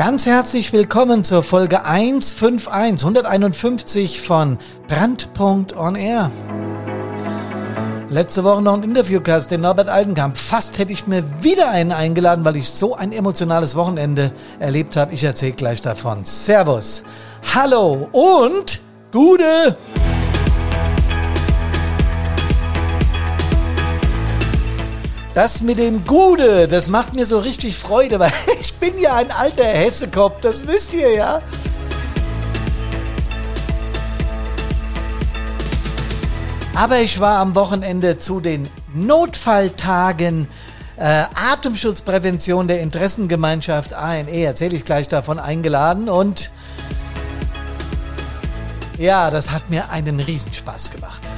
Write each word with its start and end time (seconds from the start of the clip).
Ganz 0.00 0.24
herzlich 0.24 0.72
willkommen 0.72 1.24
zur 1.24 1.42
Folge 1.42 1.84
151, 1.84 3.04
151 3.04 4.22
von 4.22 4.56
Brandpunkt 4.86 5.76
on 5.76 5.94
Air. 5.94 6.30
Letzte 8.08 8.42
Woche 8.42 8.62
noch 8.62 8.78
ein 8.78 8.82
Interview 8.82 9.20
gehabt, 9.20 9.50
den 9.50 9.60
Norbert 9.60 9.90
Altenkamp. 9.90 10.38
Fast 10.38 10.78
hätte 10.78 10.90
ich 10.90 11.06
mir 11.06 11.22
wieder 11.42 11.68
einen 11.68 11.92
eingeladen, 11.92 12.46
weil 12.46 12.56
ich 12.56 12.70
so 12.70 12.94
ein 12.94 13.12
emotionales 13.12 13.76
Wochenende 13.76 14.32
erlebt 14.58 14.96
habe. 14.96 15.12
Ich 15.12 15.22
erzähle 15.22 15.52
gleich 15.52 15.82
davon. 15.82 16.24
Servus, 16.24 17.04
hallo 17.54 18.08
und 18.12 18.80
gute. 19.12 19.76
Das 25.40 25.62
mit 25.62 25.78
dem 25.78 26.04
Gude, 26.04 26.68
das 26.68 26.88
macht 26.88 27.14
mir 27.14 27.24
so 27.24 27.38
richtig 27.38 27.78
Freude, 27.78 28.20
weil 28.20 28.30
ich 28.60 28.74
bin 28.74 28.98
ja 28.98 29.14
ein 29.14 29.30
alter 29.30 29.64
Hessekopf, 29.64 30.42
das 30.42 30.66
wisst 30.66 30.92
ihr 30.92 31.14
ja. 31.14 31.40
Aber 36.74 36.98
ich 36.98 37.20
war 37.20 37.38
am 37.38 37.54
Wochenende 37.54 38.18
zu 38.18 38.40
den 38.40 38.68
Notfalltagen 38.92 40.46
äh, 40.98 41.24
Atemschutzprävention 41.34 42.68
der 42.68 42.82
Interessengemeinschaft 42.82 43.94
ANE, 43.94 44.42
erzähle 44.42 44.76
ich 44.76 44.84
gleich 44.84 45.08
davon, 45.08 45.38
eingeladen 45.38 46.10
und 46.10 46.52
ja, 48.98 49.30
das 49.30 49.52
hat 49.52 49.70
mir 49.70 49.88
einen 49.88 50.20
Riesenspaß 50.20 50.90
gemacht. 50.90 51.29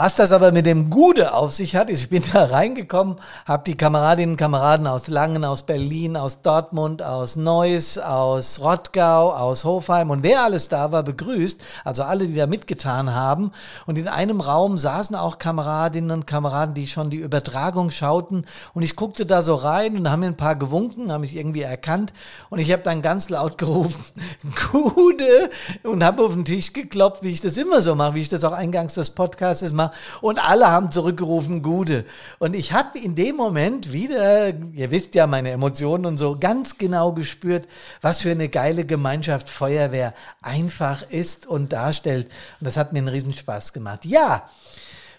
Was 0.00 0.14
das 0.14 0.30
aber 0.30 0.52
mit 0.52 0.64
dem 0.64 0.90
Gude 0.90 1.34
auf 1.34 1.52
sich 1.52 1.74
hat, 1.74 1.90
ist, 1.90 2.02
ich 2.02 2.08
bin 2.08 2.22
da 2.32 2.44
reingekommen, 2.44 3.16
habe 3.44 3.64
die 3.66 3.76
Kameradinnen 3.76 4.34
und 4.34 4.36
Kameraden 4.36 4.86
aus 4.86 5.08
Langen, 5.08 5.44
aus 5.44 5.62
Berlin, 5.62 6.16
aus 6.16 6.40
Dortmund, 6.42 7.02
aus 7.02 7.34
Neuss, 7.34 7.98
aus 7.98 8.60
Rottgau, 8.60 9.32
aus 9.32 9.64
Hofheim 9.64 10.10
und 10.10 10.22
wer 10.22 10.44
alles 10.44 10.68
da 10.68 10.92
war, 10.92 11.02
begrüßt, 11.02 11.60
also 11.84 12.04
alle, 12.04 12.28
die 12.28 12.36
da 12.36 12.46
mitgetan 12.46 13.12
haben. 13.12 13.50
Und 13.86 13.98
in 13.98 14.06
einem 14.06 14.40
Raum 14.40 14.78
saßen 14.78 15.16
auch 15.16 15.38
Kameradinnen 15.38 16.12
und 16.12 16.28
Kameraden, 16.28 16.76
die 16.76 16.86
schon 16.86 17.10
die 17.10 17.16
Übertragung 17.16 17.90
schauten. 17.90 18.46
Und 18.74 18.84
ich 18.84 18.94
guckte 18.94 19.26
da 19.26 19.42
so 19.42 19.56
rein 19.56 19.98
und 19.98 20.08
haben 20.08 20.20
mir 20.20 20.26
ein 20.26 20.36
paar 20.36 20.54
gewunken, 20.54 21.10
haben 21.10 21.22
mich 21.22 21.34
irgendwie 21.34 21.62
erkannt. 21.62 22.12
Und 22.50 22.60
ich 22.60 22.70
habe 22.70 22.84
dann 22.84 23.02
ganz 23.02 23.30
laut 23.30 23.58
gerufen, 23.58 24.04
Gude, 24.70 25.50
und 25.82 26.04
habe 26.04 26.22
auf 26.22 26.34
den 26.34 26.44
Tisch 26.44 26.72
geklopft, 26.72 27.24
wie 27.24 27.30
ich 27.30 27.40
das 27.40 27.56
immer 27.56 27.82
so 27.82 27.96
mache, 27.96 28.14
wie 28.14 28.20
ich 28.20 28.28
das 28.28 28.44
auch 28.44 28.52
eingangs 28.52 28.94
des 28.94 29.10
Podcasts 29.10 29.72
mache 29.72 29.87
und 30.20 30.38
alle 30.38 30.68
haben 30.68 30.90
zurückgerufen, 30.90 31.62
Gude. 31.62 32.04
Und 32.38 32.54
ich 32.54 32.72
habe 32.72 32.98
in 32.98 33.14
dem 33.14 33.36
Moment 33.36 33.92
wieder, 33.92 34.48
ihr 34.72 34.90
wisst 34.90 35.14
ja 35.14 35.26
meine 35.26 35.50
Emotionen 35.50 36.06
und 36.06 36.18
so, 36.18 36.36
ganz 36.38 36.78
genau 36.78 37.12
gespürt, 37.12 37.66
was 38.00 38.20
für 38.20 38.30
eine 38.30 38.48
geile 38.48 38.84
Gemeinschaft 38.84 39.48
Feuerwehr 39.48 40.14
einfach 40.42 41.02
ist 41.02 41.46
und 41.46 41.72
darstellt. 41.72 42.26
Und 42.60 42.66
das 42.66 42.76
hat 42.76 42.92
mir 42.92 43.00
einen 43.00 43.08
Riesenspaß 43.08 43.72
gemacht. 43.72 44.04
Ja, 44.04 44.48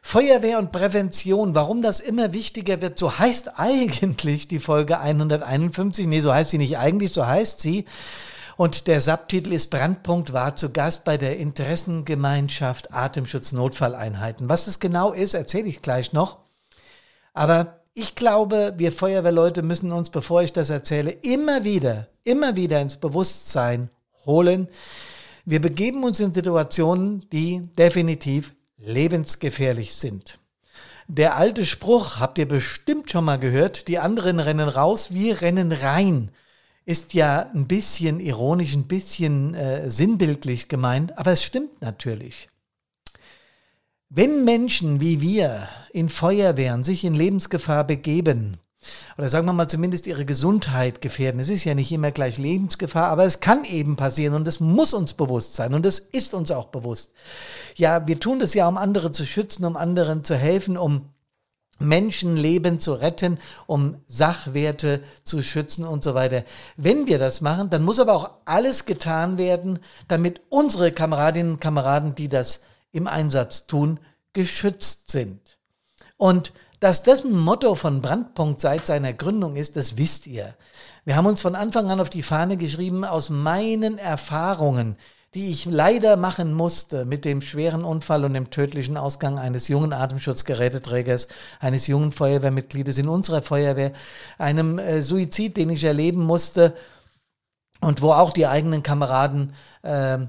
Feuerwehr 0.01 0.59
und 0.59 0.71
Prävention, 0.71 1.55
warum 1.55 1.81
das 1.81 1.99
immer 1.99 2.33
wichtiger 2.33 2.81
wird, 2.81 2.97
so 2.97 3.19
heißt 3.19 3.51
eigentlich 3.59 4.47
die 4.47 4.59
Folge 4.59 4.99
151. 4.99 6.07
Nee, 6.07 6.21
so 6.21 6.33
heißt 6.33 6.51
sie 6.51 6.57
nicht 6.57 6.77
eigentlich, 6.77 7.13
so 7.13 7.25
heißt 7.25 7.59
sie. 7.59 7.85
Und 8.59 8.87
der 8.87 8.99
Subtitel 8.99 9.53
ist 9.53 9.69
Brandpunkt 9.69 10.33
war 10.33 10.57
zu 10.57 10.73
Gast 10.73 11.05
bei 11.05 11.15
der 11.15 11.37
Interessengemeinschaft 11.37 12.93
Atemschutz 12.93 13.53
Notfalleinheiten. 13.53 14.49
Was 14.49 14.65
das 14.65 14.81
genau 14.81 15.13
ist, 15.13 15.33
erzähle 15.33 15.69
ich 15.69 15.81
gleich 15.81 16.11
noch. 16.11 16.39
Aber 17.33 17.79
ich 17.93 18.15
glaube, 18.15 18.73
wir 18.75 18.91
Feuerwehrleute 18.91 19.61
müssen 19.61 19.93
uns, 19.93 20.09
bevor 20.09 20.41
ich 20.41 20.51
das 20.51 20.69
erzähle, 20.69 21.09
immer 21.09 21.63
wieder, 21.63 22.09
immer 22.25 22.57
wieder 22.57 22.81
ins 22.81 22.97
Bewusstsein 22.97 23.89
holen. 24.25 24.67
Wir 25.45 25.61
begeben 25.61 26.03
uns 26.03 26.19
in 26.19 26.33
Situationen, 26.33 27.29
die 27.31 27.61
definitiv 27.77 28.55
lebensgefährlich 28.75 29.95
sind. 29.95 30.37
Der 31.07 31.37
alte 31.37 31.65
Spruch 31.65 32.19
habt 32.19 32.37
ihr 32.37 32.47
bestimmt 32.49 33.09
schon 33.09 33.23
mal 33.23 33.39
gehört, 33.39 33.87
die 33.87 33.99
anderen 33.99 34.41
rennen 34.41 34.67
raus, 34.67 35.13
wir 35.13 35.39
rennen 35.39 35.71
rein 35.71 36.31
ist 36.89 37.13
ja 37.13 37.51
ein 37.53 37.67
bisschen 37.67 38.19
ironisch, 38.19 38.73
ein 38.73 38.87
bisschen 38.87 39.53
äh, 39.53 39.91
sinnbildlich 39.91 40.69
gemeint, 40.69 41.15
aber 41.19 41.33
es 41.33 41.43
stimmt 41.43 41.83
natürlich. 41.83 42.49
Wenn 44.09 44.43
Menschen 44.43 44.99
wie 44.99 45.21
wir 45.21 45.69
in 45.93 46.09
Feuerwehren 46.09 46.83
sich 46.83 47.03
in 47.05 47.13
Lebensgefahr 47.13 47.83
begeben, 47.83 48.57
oder 49.19 49.29
sagen 49.29 49.45
wir 49.45 49.53
mal 49.53 49.67
zumindest 49.67 50.07
ihre 50.07 50.25
Gesundheit 50.25 51.01
gefährden. 51.01 51.39
Es 51.41 51.49
ist 51.49 51.65
ja 51.65 51.75
nicht 51.75 51.91
immer 51.91 52.11
gleich 52.11 52.37
Lebensgefahr, 52.37 53.09
aber 53.09 53.25
es 53.25 53.41
kann 53.41 53.65
eben 53.65 53.97
passieren 53.97 54.33
und 54.33 54.47
es 54.47 54.59
muss 54.59 54.93
uns 54.93 55.13
bewusst 55.13 55.55
sein 55.55 55.75
und 55.75 55.85
es 55.85 55.99
ist 55.99 56.33
uns 56.33 56.49
auch 56.49 56.69
bewusst. 56.69 57.13
Ja, 57.75 58.07
wir 58.07 58.19
tun 58.19 58.39
das 58.39 58.53
ja, 58.53 58.67
um 58.67 58.77
andere 58.77 59.11
zu 59.11 59.27
schützen, 59.27 59.65
um 59.65 59.75
anderen 59.75 60.23
zu 60.23 60.35
helfen, 60.35 60.77
um 60.77 61.09
Menschenleben 61.79 62.79
zu 62.79 62.93
retten, 62.93 63.39
um 63.67 63.95
Sachwerte 64.07 65.01
zu 65.23 65.41
schützen 65.41 65.85
und 65.85 66.03
so 66.03 66.13
weiter. 66.13 66.43
Wenn 66.77 67.07
wir 67.07 67.19
das 67.19 67.41
machen, 67.41 67.69
dann 67.69 67.83
muss 67.83 67.99
aber 67.99 68.13
auch 68.13 68.31
alles 68.45 68.85
getan 68.85 69.37
werden, 69.37 69.79
damit 70.07 70.41
unsere 70.49 70.91
Kameradinnen 70.91 71.53
und 71.53 71.61
Kameraden, 71.61 72.15
die 72.15 72.27
das 72.27 72.63
im 72.91 73.07
Einsatz 73.07 73.65
tun, 73.67 73.99
geschützt 74.33 75.11
sind. 75.11 75.39
Und 76.17 76.53
dass 76.79 77.03
das 77.03 77.23
ein 77.23 77.37
Motto 77.37 77.75
von 77.75 78.01
Brandpunkt 78.01 78.61
seit 78.61 78.87
seiner 78.87 79.13
Gründung 79.13 79.55
ist, 79.55 79.75
das 79.75 79.97
wisst 79.97 80.27
ihr. 80.27 80.55
Wir 81.05 81.15
haben 81.15 81.25
uns 81.25 81.41
von 81.41 81.55
Anfang 81.55 81.91
an 81.91 81.99
auf 81.99 82.09
die 82.09 82.23
Fahne 82.23 82.55
geschrieben, 82.57 83.03
aus 83.03 83.29
meinen 83.29 83.97
Erfahrungen, 83.97 84.95
die 85.35 85.51
ich 85.51 85.65
leider 85.65 86.17
machen 86.17 86.53
musste 86.53 87.05
mit 87.05 87.23
dem 87.23 87.41
schweren 87.41 87.83
Unfall 87.83 88.25
und 88.25 88.33
dem 88.33 88.49
tödlichen 88.49 88.97
Ausgang 88.97 89.37
eines 89.37 89.67
jungen 89.67 89.93
Atemschutzgeräteträgers, 89.93 91.27
eines 91.59 91.85
jungen 91.87 92.11
Feuerwehrmitgliedes 92.11 92.97
in 92.97 93.07
unserer 93.07 93.41
Feuerwehr, 93.41 93.91
einem 94.39 94.79
äh, 94.79 95.01
Suizid, 95.01 95.57
den 95.57 95.69
ich 95.69 95.83
erleben 95.83 96.23
musste 96.23 96.73
und 97.79 98.01
wo 98.01 98.11
auch 98.11 98.33
die 98.33 98.47
eigenen 98.47 98.81
Kameraden 98.81 99.53
äh, 99.83 100.19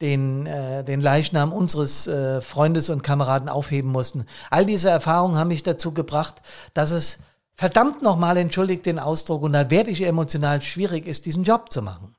den, 0.00 0.46
äh, 0.46 0.84
den 0.84 1.00
Leichnam 1.00 1.52
unseres 1.52 2.06
äh, 2.06 2.40
Freundes 2.40 2.88
und 2.88 3.02
Kameraden 3.02 3.48
aufheben 3.48 3.90
mussten. 3.90 4.24
All 4.50 4.64
diese 4.64 4.90
Erfahrungen 4.90 5.36
haben 5.36 5.48
mich 5.48 5.62
dazu 5.62 5.92
gebracht, 5.92 6.40
dass 6.72 6.90
es 6.90 7.18
verdammt 7.54 8.02
nochmal, 8.02 8.36
entschuldigt 8.36 8.86
den 8.86 9.00
Ausdruck, 9.00 9.42
und 9.42 9.52
da 9.52 9.70
werde 9.70 9.90
ich 9.90 10.02
emotional 10.02 10.62
schwierig 10.62 11.06
ist, 11.06 11.26
diesen 11.26 11.42
Job 11.42 11.72
zu 11.72 11.82
machen. 11.82 12.14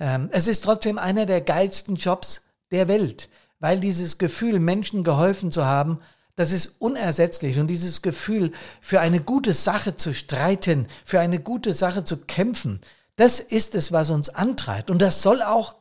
Ähm, 0.00 0.28
es 0.32 0.46
ist 0.46 0.64
trotzdem 0.64 0.98
einer 0.98 1.26
der 1.26 1.40
geilsten 1.40 1.96
Jobs 1.96 2.42
der 2.70 2.88
Welt, 2.88 3.28
weil 3.58 3.80
dieses 3.80 4.18
Gefühl, 4.18 4.60
Menschen 4.60 5.04
geholfen 5.04 5.52
zu 5.52 5.64
haben, 5.64 6.00
das 6.36 6.52
ist 6.52 6.76
unersetzlich. 6.80 7.58
Und 7.58 7.66
dieses 7.66 8.00
Gefühl, 8.00 8.52
für 8.80 9.00
eine 9.00 9.20
gute 9.20 9.54
Sache 9.54 9.96
zu 9.96 10.14
streiten, 10.14 10.86
für 11.04 11.18
eine 11.18 11.40
gute 11.40 11.74
Sache 11.74 12.04
zu 12.04 12.18
kämpfen, 12.26 12.80
das 13.16 13.40
ist 13.40 13.74
es, 13.74 13.90
was 13.90 14.10
uns 14.10 14.28
antreibt. 14.28 14.90
Und 14.90 15.02
das 15.02 15.22
soll 15.22 15.42
auch 15.42 15.74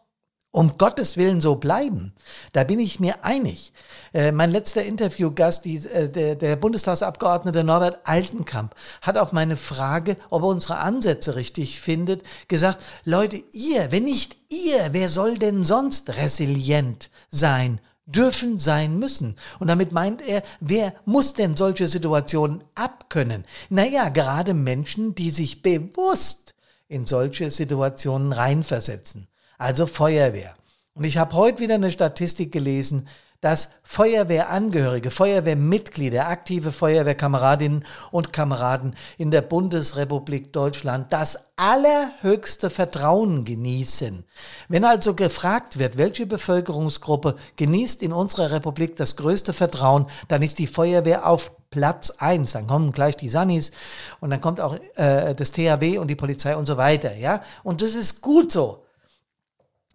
um 0.57 0.79
Gottes 0.79 1.17
Willen 1.17 1.39
so 1.39 1.57
bleiben. 1.57 2.13
Da 2.51 2.63
bin 2.63 2.79
ich 2.79 2.99
mir 2.99 3.23
einig. 3.23 3.73
Äh, 4.11 4.31
mein 4.31 4.49
letzter 4.49 4.83
Interviewgast, 4.83 5.63
die, 5.65 5.75
äh, 5.85 6.09
der, 6.09 6.33
der 6.33 6.55
Bundestagsabgeordnete 6.55 7.63
Norbert 7.63 7.99
Altenkamp, 8.05 8.73
hat 9.03 9.19
auf 9.19 9.33
meine 9.33 9.55
Frage, 9.55 10.17
ob 10.31 10.41
er 10.41 10.47
unsere 10.47 10.79
Ansätze 10.79 11.35
richtig 11.35 11.79
findet, 11.79 12.23
gesagt, 12.47 12.83
Leute, 13.05 13.43
ihr, 13.51 13.91
wenn 13.91 14.05
nicht 14.05 14.35
ihr, 14.49 14.93
wer 14.93 15.09
soll 15.09 15.37
denn 15.37 15.63
sonst 15.63 16.17
resilient 16.17 17.11
sein? 17.29 17.79
dürfen 18.09 18.57
sein 18.57 18.97
müssen. 18.99 19.35
Und 19.59 19.67
damit 19.67 19.91
meint 19.91 20.21
er, 20.21 20.41
wer 20.61 20.93
muss 21.03 21.33
denn 21.33 21.57
solche 21.57 21.89
Situationen 21.89 22.63
abkönnen? 22.73 23.43
Naja, 23.67 24.07
gerade 24.07 24.53
Menschen, 24.53 25.13
die 25.13 25.29
sich 25.29 25.61
bewusst 25.61 26.55
in 26.87 27.05
solche 27.05 27.51
Situationen 27.51 28.31
reinversetzen 28.31 29.27
also 29.57 29.87
Feuerwehr. 29.87 30.55
Und 30.93 31.03
ich 31.03 31.17
habe 31.17 31.35
heute 31.35 31.59
wieder 31.59 31.75
eine 31.75 31.91
Statistik 31.91 32.51
gelesen, 32.51 33.07
dass 33.41 33.69
Feuerwehrangehörige, 33.83 35.11
Feuerwehrmitglieder, 35.11 36.27
aktive 36.27 36.71
Feuerwehrkameradinnen 36.71 37.85
und 38.09 38.33
Kameraden 38.33 38.95
in 39.19 39.29
der 39.29 39.43
Bundesrepublik 39.43 40.51
Deutschland 40.53 41.13
das 41.13 41.51
allerhöchste 41.55 42.71
Vertrauen 42.71 43.45
genießen. 43.45 44.25
Wenn 44.69 44.83
also 44.83 45.13
gefragt 45.13 45.77
wird, 45.77 45.97
welche 45.97 46.25
Bevölkerungsgruppe 46.25 47.35
genießt 47.57 48.01
in 48.01 48.11
unserer 48.11 48.51
Republik 48.51 48.95
das 48.95 49.15
größte 49.17 49.53
Vertrauen, 49.53 50.07
dann 50.29 50.41
ist 50.41 50.57
die 50.57 50.67
Feuerwehr 50.67 51.27
auf 51.27 51.51
Platz 51.69 52.09
eins. 52.17 52.53
Dann 52.53 52.65
kommen 52.65 52.91
gleich 52.91 53.17
die 53.17 53.29
Sannis 53.29 53.71
und 54.19 54.31
dann 54.31 54.41
kommt 54.41 54.59
auch 54.59 54.77
äh, 54.95 55.35
das 55.35 55.51
THW 55.51 55.99
und 55.99 56.07
die 56.07 56.15
Polizei 56.15 56.55
und 56.55 56.65
so 56.65 56.77
weiter. 56.77 57.15
Ja, 57.15 57.43
und 57.63 57.83
das 57.83 57.93
ist 57.93 58.21
gut 58.21 58.51
so. 58.51 58.86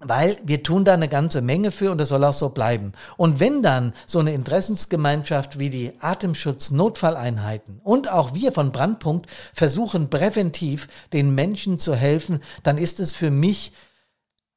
Weil 0.05 0.37
wir 0.45 0.63
tun 0.63 0.85
da 0.85 0.95
eine 0.95 1.09
ganze 1.09 1.43
Menge 1.43 1.71
für 1.71 1.91
und 1.91 1.99
das 1.99 2.09
soll 2.09 2.25
auch 2.25 2.33
so 2.33 2.51
bleiben. 2.51 2.93
Und 3.17 3.41
wenn 3.41 3.63
dann 3.63 3.93
so 4.07 4.19
eine 4.19 4.33
Interessensgemeinschaft 4.33 5.59
wie 5.59 5.71
die 5.71 5.93
Atemschutz-Notfalleinheiten 6.01 7.81
und 7.83 8.11
auch 8.11 8.35
wir 8.35 8.53
von 8.53 8.73
Brandpunkt 8.73 9.27
versuchen 9.53 10.11
präventiv 10.11 10.89
den 11.13 11.35
Menschen 11.35 11.79
zu 11.79 11.95
helfen, 11.95 12.43
dann 12.63 12.79
ist 12.79 13.01
es 13.01 13.15
für 13.15 13.31
mich 13.31 13.73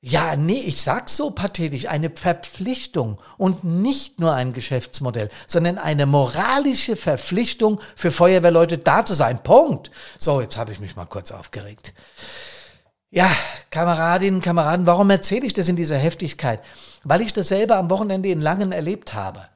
ja, 0.07 0.35
nee, 0.35 0.59
ich 0.59 0.83
sag's 0.83 1.17
so 1.17 1.31
pathetisch, 1.31 1.87
eine 1.87 2.11
Verpflichtung 2.11 3.19
und 3.39 3.63
nicht 3.63 4.19
nur 4.19 4.33
ein 4.33 4.53
Geschäftsmodell, 4.53 5.29
sondern 5.47 5.79
eine 5.79 6.05
moralische 6.05 6.95
Verpflichtung 6.95 7.81
für 7.95 8.11
Feuerwehrleute 8.11 8.77
da 8.77 9.03
zu 9.03 9.15
sein. 9.15 9.41
Punkt. 9.41 9.89
So, 10.19 10.41
jetzt 10.41 10.57
habe 10.57 10.71
ich 10.71 10.79
mich 10.79 10.95
mal 10.95 11.05
kurz 11.05 11.31
aufgeregt. 11.31 11.95
Ja, 13.15 13.31
Kameradinnen, 13.71 14.41
Kameraden, 14.41 14.85
warum 14.87 15.09
erzähle 15.09 15.45
ich 15.45 15.53
das 15.53 15.69
in 15.69 15.77
dieser 15.77 15.95
Heftigkeit? 15.95 16.59
Weil 17.05 17.21
ich 17.21 17.31
das 17.31 17.47
selber 17.47 17.77
am 17.77 17.89
Wochenende 17.89 18.27
in 18.27 18.41
Langen 18.41 18.73
erlebt 18.73 19.13
habe. 19.13 19.47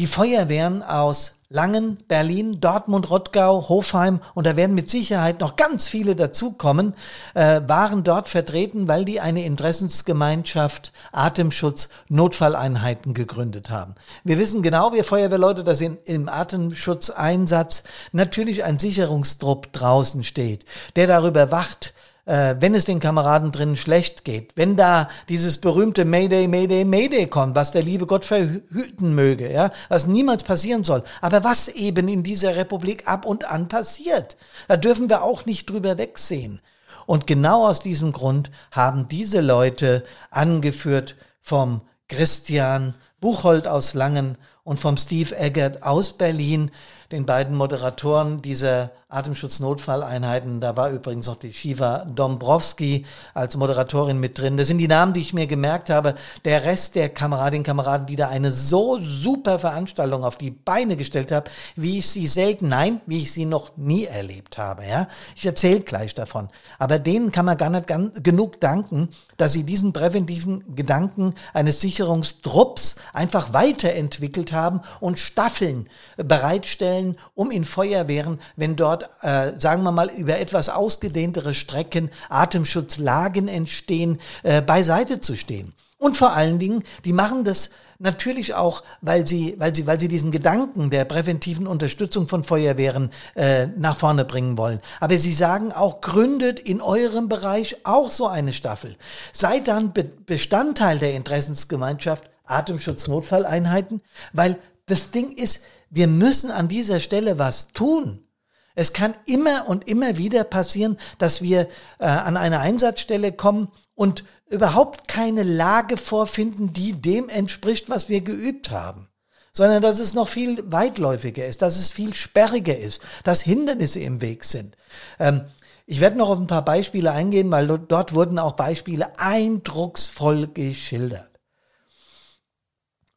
Die 0.00 0.06
Feuerwehren 0.06 0.82
aus 0.82 1.42
Langen, 1.50 1.98
Berlin, 2.08 2.58
Dortmund, 2.58 3.10
Rottgau, 3.10 3.68
Hofheim 3.68 4.20
und 4.32 4.46
da 4.46 4.56
werden 4.56 4.74
mit 4.74 4.88
Sicherheit 4.88 5.40
noch 5.40 5.56
ganz 5.56 5.88
viele 5.88 6.16
dazukommen, 6.16 6.94
äh, 7.34 7.60
waren 7.66 8.02
dort 8.02 8.26
vertreten, 8.26 8.88
weil 8.88 9.04
die 9.04 9.20
eine 9.20 9.44
Interessensgemeinschaft 9.44 10.94
Atemschutz 11.12 11.90
Notfalleinheiten 12.08 13.12
gegründet 13.12 13.68
haben. 13.68 13.94
Wir 14.24 14.38
wissen 14.38 14.62
genau, 14.62 14.94
wir 14.94 15.04
Feuerwehrleute, 15.04 15.64
dass 15.64 15.82
in, 15.82 15.98
im 16.06 16.30
Atemschutzeinsatz 16.30 17.84
natürlich 18.12 18.64
ein 18.64 18.78
Sicherungstrupp 18.78 19.70
draußen 19.74 20.24
steht, 20.24 20.64
der 20.96 21.08
darüber 21.08 21.50
wacht, 21.50 21.92
äh, 22.30 22.56
wenn 22.60 22.76
es 22.76 22.84
den 22.84 23.00
Kameraden 23.00 23.50
drinnen 23.50 23.74
schlecht 23.74 24.24
geht, 24.24 24.52
wenn 24.54 24.76
da 24.76 25.08
dieses 25.28 25.58
berühmte 25.58 26.04
Mayday, 26.04 26.46
Mayday, 26.46 26.84
Mayday 26.84 27.26
kommt, 27.26 27.56
was 27.56 27.72
der 27.72 27.82
liebe 27.82 28.06
Gott 28.06 28.24
verhüten 28.24 29.16
möge, 29.16 29.52
ja, 29.52 29.72
was 29.88 30.06
niemals 30.06 30.44
passieren 30.44 30.84
soll, 30.84 31.02
aber 31.20 31.42
was 31.42 31.66
eben 31.68 32.06
in 32.06 32.22
dieser 32.22 32.54
Republik 32.54 33.08
ab 33.08 33.26
und 33.26 33.44
an 33.44 33.66
passiert, 33.66 34.36
da 34.68 34.76
dürfen 34.76 35.10
wir 35.10 35.24
auch 35.24 35.44
nicht 35.44 35.68
drüber 35.68 35.98
wegsehen. 35.98 36.60
Und 37.04 37.26
genau 37.26 37.66
aus 37.66 37.80
diesem 37.80 38.12
Grund 38.12 38.52
haben 38.70 39.08
diese 39.08 39.40
Leute 39.40 40.04
angeführt 40.30 41.16
vom 41.40 41.80
Christian 42.08 42.94
Buchhold 43.20 43.66
aus 43.66 43.94
Langen 43.94 44.38
und 44.62 44.78
vom 44.78 44.96
Steve 44.96 45.36
Eggert 45.36 45.82
aus 45.82 46.12
Berlin, 46.12 46.70
den 47.12 47.26
beiden 47.26 47.56
Moderatoren 47.56 48.40
dieser 48.40 48.90
Atemschutznotfalleinheiten. 49.08 50.60
Da 50.60 50.76
war 50.76 50.90
übrigens 50.90 51.28
auch 51.28 51.36
die 51.36 51.52
Shiva 51.52 52.04
Dombrowski 52.04 53.04
als 53.34 53.56
Moderatorin 53.56 54.18
mit 54.18 54.38
drin. 54.38 54.56
Das 54.56 54.68
sind 54.68 54.78
die 54.78 54.88
Namen, 54.88 55.12
die 55.12 55.20
ich 55.20 55.34
mir 55.34 55.46
gemerkt 55.46 55.90
habe. 55.90 56.14
Der 56.44 56.64
Rest 56.64 56.94
der 56.94 57.08
Kameradinnen 57.08 57.60
und 57.60 57.66
Kameraden, 57.66 58.06
die 58.06 58.16
da 58.16 58.28
eine 58.28 58.50
so 58.50 58.98
super 59.00 59.58
Veranstaltung 59.58 60.24
auf 60.24 60.38
die 60.38 60.52
Beine 60.52 60.96
gestellt 60.96 61.32
haben, 61.32 61.50
wie 61.74 61.98
ich 61.98 62.08
sie 62.08 62.28
selten, 62.28 62.68
nein, 62.68 63.00
wie 63.06 63.18
ich 63.18 63.32
sie 63.32 63.44
noch 63.44 63.76
nie 63.76 64.04
erlebt 64.04 64.58
habe. 64.58 64.86
Ja, 64.86 65.08
ich 65.34 65.44
erzähle 65.44 65.80
gleich 65.80 66.14
davon. 66.14 66.48
Aber 66.78 66.98
denen 67.00 67.32
kann 67.32 67.46
man 67.46 67.56
gar 67.56 67.70
nicht 67.70 67.88
ganz 67.88 68.22
genug 68.22 68.60
danken, 68.60 69.08
dass 69.36 69.52
sie 69.52 69.64
diesen 69.64 69.92
präventiven 69.92 70.76
Gedanken 70.76 71.34
eines 71.52 71.80
Sicherungstrupps 71.80 72.96
einfach 73.12 73.52
weiterentwickelt 73.52 74.52
haben 74.52 74.80
und 75.00 75.18
Staffeln 75.18 75.88
bereitstellen, 76.16 76.99
um 77.34 77.50
in 77.50 77.64
Feuerwehren, 77.64 78.38
wenn 78.56 78.76
dort 78.76 78.90
dort, 78.90 79.08
äh, 79.22 79.52
sagen 79.58 79.82
wir 79.82 79.92
mal, 79.92 80.10
über 80.10 80.38
etwas 80.38 80.68
ausgedehntere 80.68 81.54
Strecken 81.54 82.10
Atemschutzlagen 82.28 83.48
entstehen, 83.48 84.18
äh, 84.42 84.60
beiseite 84.60 85.20
zu 85.20 85.36
stehen. 85.36 85.72
Und 85.98 86.16
vor 86.16 86.32
allen 86.32 86.58
Dingen, 86.58 86.82
die 87.04 87.12
machen 87.12 87.44
das 87.44 87.70
natürlich 87.98 88.54
auch, 88.54 88.82
weil 89.02 89.26
sie, 89.26 89.54
weil 89.58 89.74
sie, 89.74 89.86
weil 89.86 90.00
sie 90.00 90.08
diesen 90.08 90.30
Gedanken 90.30 90.88
der 90.88 91.04
präventiven 91.04 91.66
Unterstützung 91.66 92.26
von 92.26 92.42
Feuerwehren 92.42 93.10
äh, 93.34 93.66
nach 93.66 93.98
vorne 93.98 94.24
bringen 94.24 94.56
wollen. 94.56 94.80
Aber 94.98 95.18
sie 95.18 95.34
sagen 95.34 95.72
auch, 95.72 96.00
gründet 96.00 96.58
in 96.58 96.80
eurem 96.80 97.28
Bereich 97.28 97.76
auch 97.84 98.10
so 98.10 98.26
eine 98.26 98.54
Staffel. 98.54 98.96
Seid 99.32 99.68
dann 99.68 99.92
Be 99.92 100.04
Bestandteil 100.04 100.98
der 100.98 101.12
Interessensgemeinschaft 101.12 102.24
Atemschutznotfalleinheiten, 102.46 104.00
weil 104.32 104.56
das 104.86 105.10
Ding 105.10 105.32
ist, 105.32 105.64
wir 105.90 106.08
müssen 106.08 106.50
an 106.50 106.68
dieser 106.68 107.00
Stelle 107.00 107.38
was 107.38 107.68
tun. 107.68 108.26
Es 108.74 108.92
kann 108.92 109.14
immer 109.26 109.68
und 109.68 109.88
immer 109.88 110.16
wieder 110.16 110.44
passieren, 110.44 110.96
dass 111.18 111.42
wir 111.42 111.68
äh, 111.98 112.06
an 112.06 112.36
eine 112.36 112.60
Einsatzstelle 112.60 113.32
kommen 113.32 113.68
und 113.94 114.24
überhaupt 114.48 115.08
keine 115.08 115.42
Lage 115.42 115.96
vorfinden, 115.96 116.72
die 116.72 116.94
dem 116.94 117.28
entspricht, 117.28 117.90
was 117.90 118.08
wir 118.08 118.22
geübt 118.22 118.70
haben 118.70 119.10
sondern 119.52 119.82
dass 119.82 119.98
es 119.98 120.14
noch 120.14 120.28
viel 120.28 120.70
weitläufiger 120.70 121.46
ist, 121.46 121.62
dass 121.62 121.76
es 121.76 121.90
viel 121.90 122.14
sperriger 122.14 122.76
ist, 122.76 123.02
dass 123.24 123.40
Hindernisse 123.40 124.00
im 124.00 124.20
Weg 124.20 124.44
sind. 124.44 124.76
Ähm, 125.18 125.44
ich 125.86 126.00
werde 126.00 126.18
noch 126.18 126.30
auf 126.30 126.38
ein 126.38 126.46
paar 126.46 126.64
Beispiele 126.64 127.10
eingehen, 127.10 127.50
weil 127.50 127.66
dort 127.66 128.14
wurden 128.14 128.38
auch 128.38 128.52
Beispiele 128.52 129.18
eindrucksvoll 129.18 130.46
geschildert. 130.46 131.28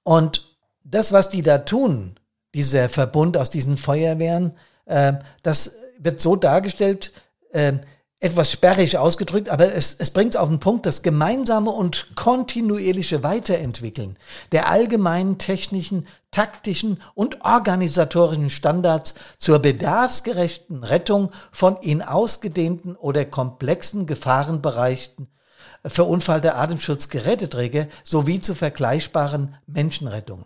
Und 0.02 0.58
das, 0.84 1.12
was 1.12 1.30
die 1.30 1.44
da 1.44 1.60
tun, 1.60 2.20
dieser 2.54 2.90
Verbund 2.90 3.38
aus 3.38 3.50
diesen 3.50 3.78
Feuerwehren, 3.78 4.54
äh, 4.86 5.14
das 5.42 5.78
wird 6.00 6.20
so 6.20 6.36
dargestellt, 6.36 7.14
äh, 7.52 7.74
etwas 8.24 8.54
sperrig 8.54 8.98
ausgedrückt, 8.98 9.50
aber 9.50 9.74
es, 9.74 9.98
es 10.00 10.10
bringt 10.10 10.38
auf 10.38 10.48
den 10.48 10.62
Punkt, 10.62 10.86
das 10.86 11.02
gemeinsame 11.02 11.72
und 11.72 12.16
kontinuierliche 12.16 13.22
Weiterentwickeln 13.22 14.18
der 14.54 14.70
allgemeinen 14.70 15.38
technischen, 15.40 16.08
taktischen 16.32 17.02
und 17.16 17.44
organisatorischen 17.44 18.50
Standards 18.50 19.16
zur 19.38 19.60
bedarfsgerechten 19.60 20.86
Rettung 20.86 21.32
von 21.52 21.76
in 21.82 22.02
ausgedehnten 22.02 22.96
oder 22.96 23.26
komplexen 23.26 24.06
Gefahrenbereichen 24.06 25.28
verunfallter 25.86 26.56
Atemschutzgeräteträger 26.56 27.88
sowie 28.06 28.40
zu 28.40 28.56
vergleichbaren 28.56 29.56
Menschenrettungen. 29.68 30.46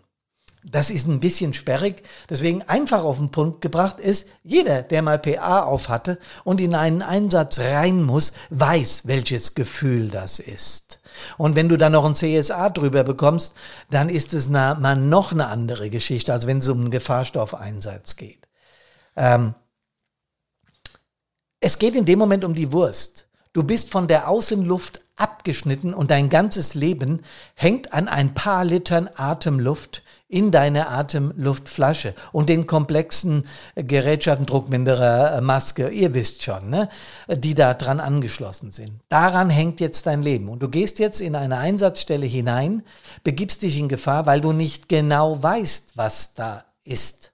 Das 0.64 0.90
ist 0.90 1.06
ein 1.06 1.20
bisschen 1.20 1.54
sperrig, 1.54 2.02
deswegen 2.28 2.62
einfach 2.62 3.04
auf 3.04 3.18
den 3.18 3.30
Punkt 3.30 3.60
gebracht 3.60 4.00
ist, 4.00 4.28
jeder, 4.42 4.82
der 4.82 5.02
mal 5.02 5.18
PA 5.18 5.62
auf 5.62 5.88
hatte 5.88 6.18
und 6.42 6.60
in 6.60 6.74
einen 6.74 7.00
Einsatz 7.00 7.60
rein 7.60 8.02
muss, 8.02 8.32
weiß, 8.50 9.02
welches 9.06 9.54
Gefühl 9.54 10.08
das 10.10 10.40
ist. 10.40 10.98
Und 11.36 11.54
wenn 11.54 11.68
du 11.68 11.76
dann 11.76 11.92
noch 11.92 12.04
ein 12.04 12.14
CSA 12.14 12.70
drüber 12.70 13.04
bekommst, 13.04 13.54
dann 13.90 14.08
ist 14.08 14.34
es 14.34 14.48
na, 14.48 14.74
mal 14.74 14.96
noch 14.96 15.30
eine 15.32 15.46
andere 15.46 15.90
Geschichte, 15.90 16.32
als 16.32 16.46
wenn 16.46 16.58
es 16.58 16.68
um 16.68 16.80
einen 16.80 16.90
Gefahrstoffeinsatz 16.90 18.16
geht. 18.16 18.48
Ähm, 19.16 19.54
es 21.60 21.78
geht 21.78 21.94
in 21.94 22.04
dem 22.04 22.18
Moment 22.18 22.44
um 22.44 22.54
die 22.54 22.72
Wurst. 22.72 23.28
Du 23.52 23.62
bist 23.62 23.90
von 23.90 24.08
der 24.08 24.28
Außenluft 24.28 25.00
abgeschnitten 25.18 25.92
und 25.92 26.10
dein 26.10 26.28
ganzes 26.28 26.74
Leben 26.74 27.22
hängt 27.54 27.92
an 27.92 28.08
ein 28.08 28.34
paar 28.34 28.64
Litern 28.64 29.10
Atemluft, 29.16 30.02
in 30.28 30.50
deine 30.50 30.88
Atemluftflasche 30.88 32.14
und 32.32 32.50
den 32.50 32.66
komplexen 32.66 33.46
Gerätschaften, 33.74 34.44
Druckminderer, 34.44 35.40
Maske, 35.40 35.88
ihr 35.88 36.12
wisst 36.12 36.42
schon, 36.42 36.68
ne, 36.68 36.90
die 37.28 37.54
da 37.54 37.72
dran 37.72 37.98
angeschlossen 37.98 38.70
sind. 38.70 38.92
Daran 39.08 39.48
hängt 39.48 39.80
jetzt 39.80 40.06
dein 40.06 40.22
Leben. 40.22 40.50
Und 40.50 40.62
du 40.62 40.68
gehst 40.68 40.98
jetzt 40.98 41.20
in 41.20 41.34
eine 41.34 41.56
Einsatzstelle 41.56 42.26
hinein, 42.26 42.82
begibst 43.24 43.62
dich 43.62 43.78
in 43.78 43.88
Gefahr, 43.88 44.26
weil 44.26 44.42
du 44.42 44.52
nicht 44.52 44.90
genau 44.90 45.42
weißt, 45.42 45.96
was 45.96 46.34
da 46.34 46.64
ist. 46.84 47.32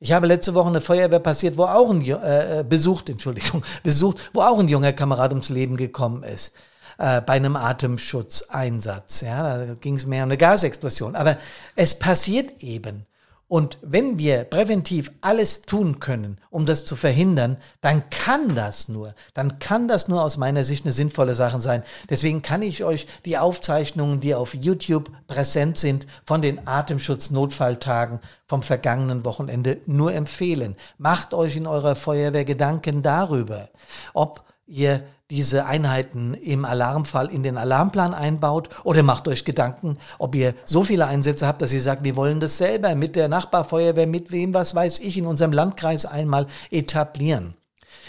Ich 0.00 0.12
habe 0.12 0.26
letzte 0.26 0.52
Woche 0.54 0.68
eine 0.68 0.80
Feuerwehr 0.80 1.20
passiert, 1.20 1.56
wo 1.56 1.64
auch 1.64 1.90
ein 1.90 2.04
äh, 2.04 2.64
besucht, 2.68 3.08
Entschuldigung, 3.08 3.64
besucht, 3.84 4.18
wo 4.32 4.42
auch 4.42 4.58
ein 4.58 4.68
junger 4.68 4.92
Kamerad 4.92 5.30
ums 5.30 5.48
Leben 5.48 5.76
gekommen 5.76 6.24
ist 6.24 6.52
äh, 6.98 7.20
bei 7.20 7.34
einem 7.34 7.56
Atemschutzeinsatz. 7.56 9.20
Ja, 9.20 9.64
da 9.64 9.74
ging 9.74 9.96
es 9.96 10.06
mehr 10.06 10.24
um 10.24 10.30
eine 10.30 10.38
Gasexplosion. 10.38 11.16
Aber 11.16 11.36
es 11.74 11.98
passiert 11.98 12.62
eben. 12.62 13.06
Und 13.48 13.78
wenn 13.80 14.18
wir 14.18 14.42
präventiv 14.42 15.12
alles 15.20 15.62
tun 15.62 16.00
können, 16.00 16.38
um 16.50 16.66
das 16.66 16.84
zu 16.84 16.96
verhindern, 16.96 17.58
dann 17.80 18.10
kann 18.10 18.56
das 18.56 18.88
nur, 18.88 19.14
dann 19.34 19.60
kann 19.60 19.86
das 19.86 20.08
nur 20.08 20.24
aus 20.24 20.36
meiner 20.36 20.64
Sicht 20.64 20.84
eine 20.84 20.92
sinnvolle 20.92 21.36
Sache 21.36 21.60
sein. 21.60 21.84
Deswegen 22.10 22.42
kann 22.42 22.62
ich 22.62 22.82
euch 22.82 23.06
die 23.24 23.38
Aufzeichnungen, 23.38 24.20
die 24.20 24.34
auf 24.34 24.52
YouTube 24.52 25.12
präsent 25.28 25.78
sind, 25.78 26.08
von 26.24 26.42
den 26.42 26.66
Atemschutznotfalltagen 26.66 28.18
vom 28.48 28.64
vergangenen 28.64 29.24
Wochenende 29.24 29.80
nur 29.86 30.12
empfehlen. 30.12 30.74
Macht 30.98 31.32
euch 31.32 31.54
in 31.54 31.68
eurer 31.68 31.94
Feuerwehr 31.94 32.44
Gedanken 32.44 33.00
darüber, 33.00 33.68
ob 34.12 34.42
ihr 34.66 35.04
diese 35.30 35.66
Einheiten 35.66 36.34
im 36.34 36.64
Alarmfall 36.64 37.26
in 37.32 37.42
den 37.42 37.56
Alarmplan 37.56 38.14
einbaut 38.14 38.68
oder 38.84 39.02
macht 39.02 39.26
euch 39.26 39.44
Gedanken, 39.44 39.98
ob 40.18 40.36
ihr 40.36 40.54
so 40.64 40.84
viele 40.84 41.06
Einsätze 41.06 41.48
habt, 41.48 41.62
dass 41.62 41.72
ihr 41.72 41.82
sagt, 41.82 42.04
wir 42.04 42.14
wollen 42.14 42.38
das 42.38 42.58
selber 42.58 42.94
mit 42.94 43.16
der 43.16 43.26
Nachbarfeuerwehr, 43.26 44.06
mit 44.06 44.30
wem, 44.30 44.54
was 44.54 44.74
weiß 44.76 45.00
ich, 45.00 45.18
in 45.18 45.26
unserem 45.26 45.50
Landkreis 45.52 46.06
einmal 46.06 46.46
etablieren. 46.70 47.54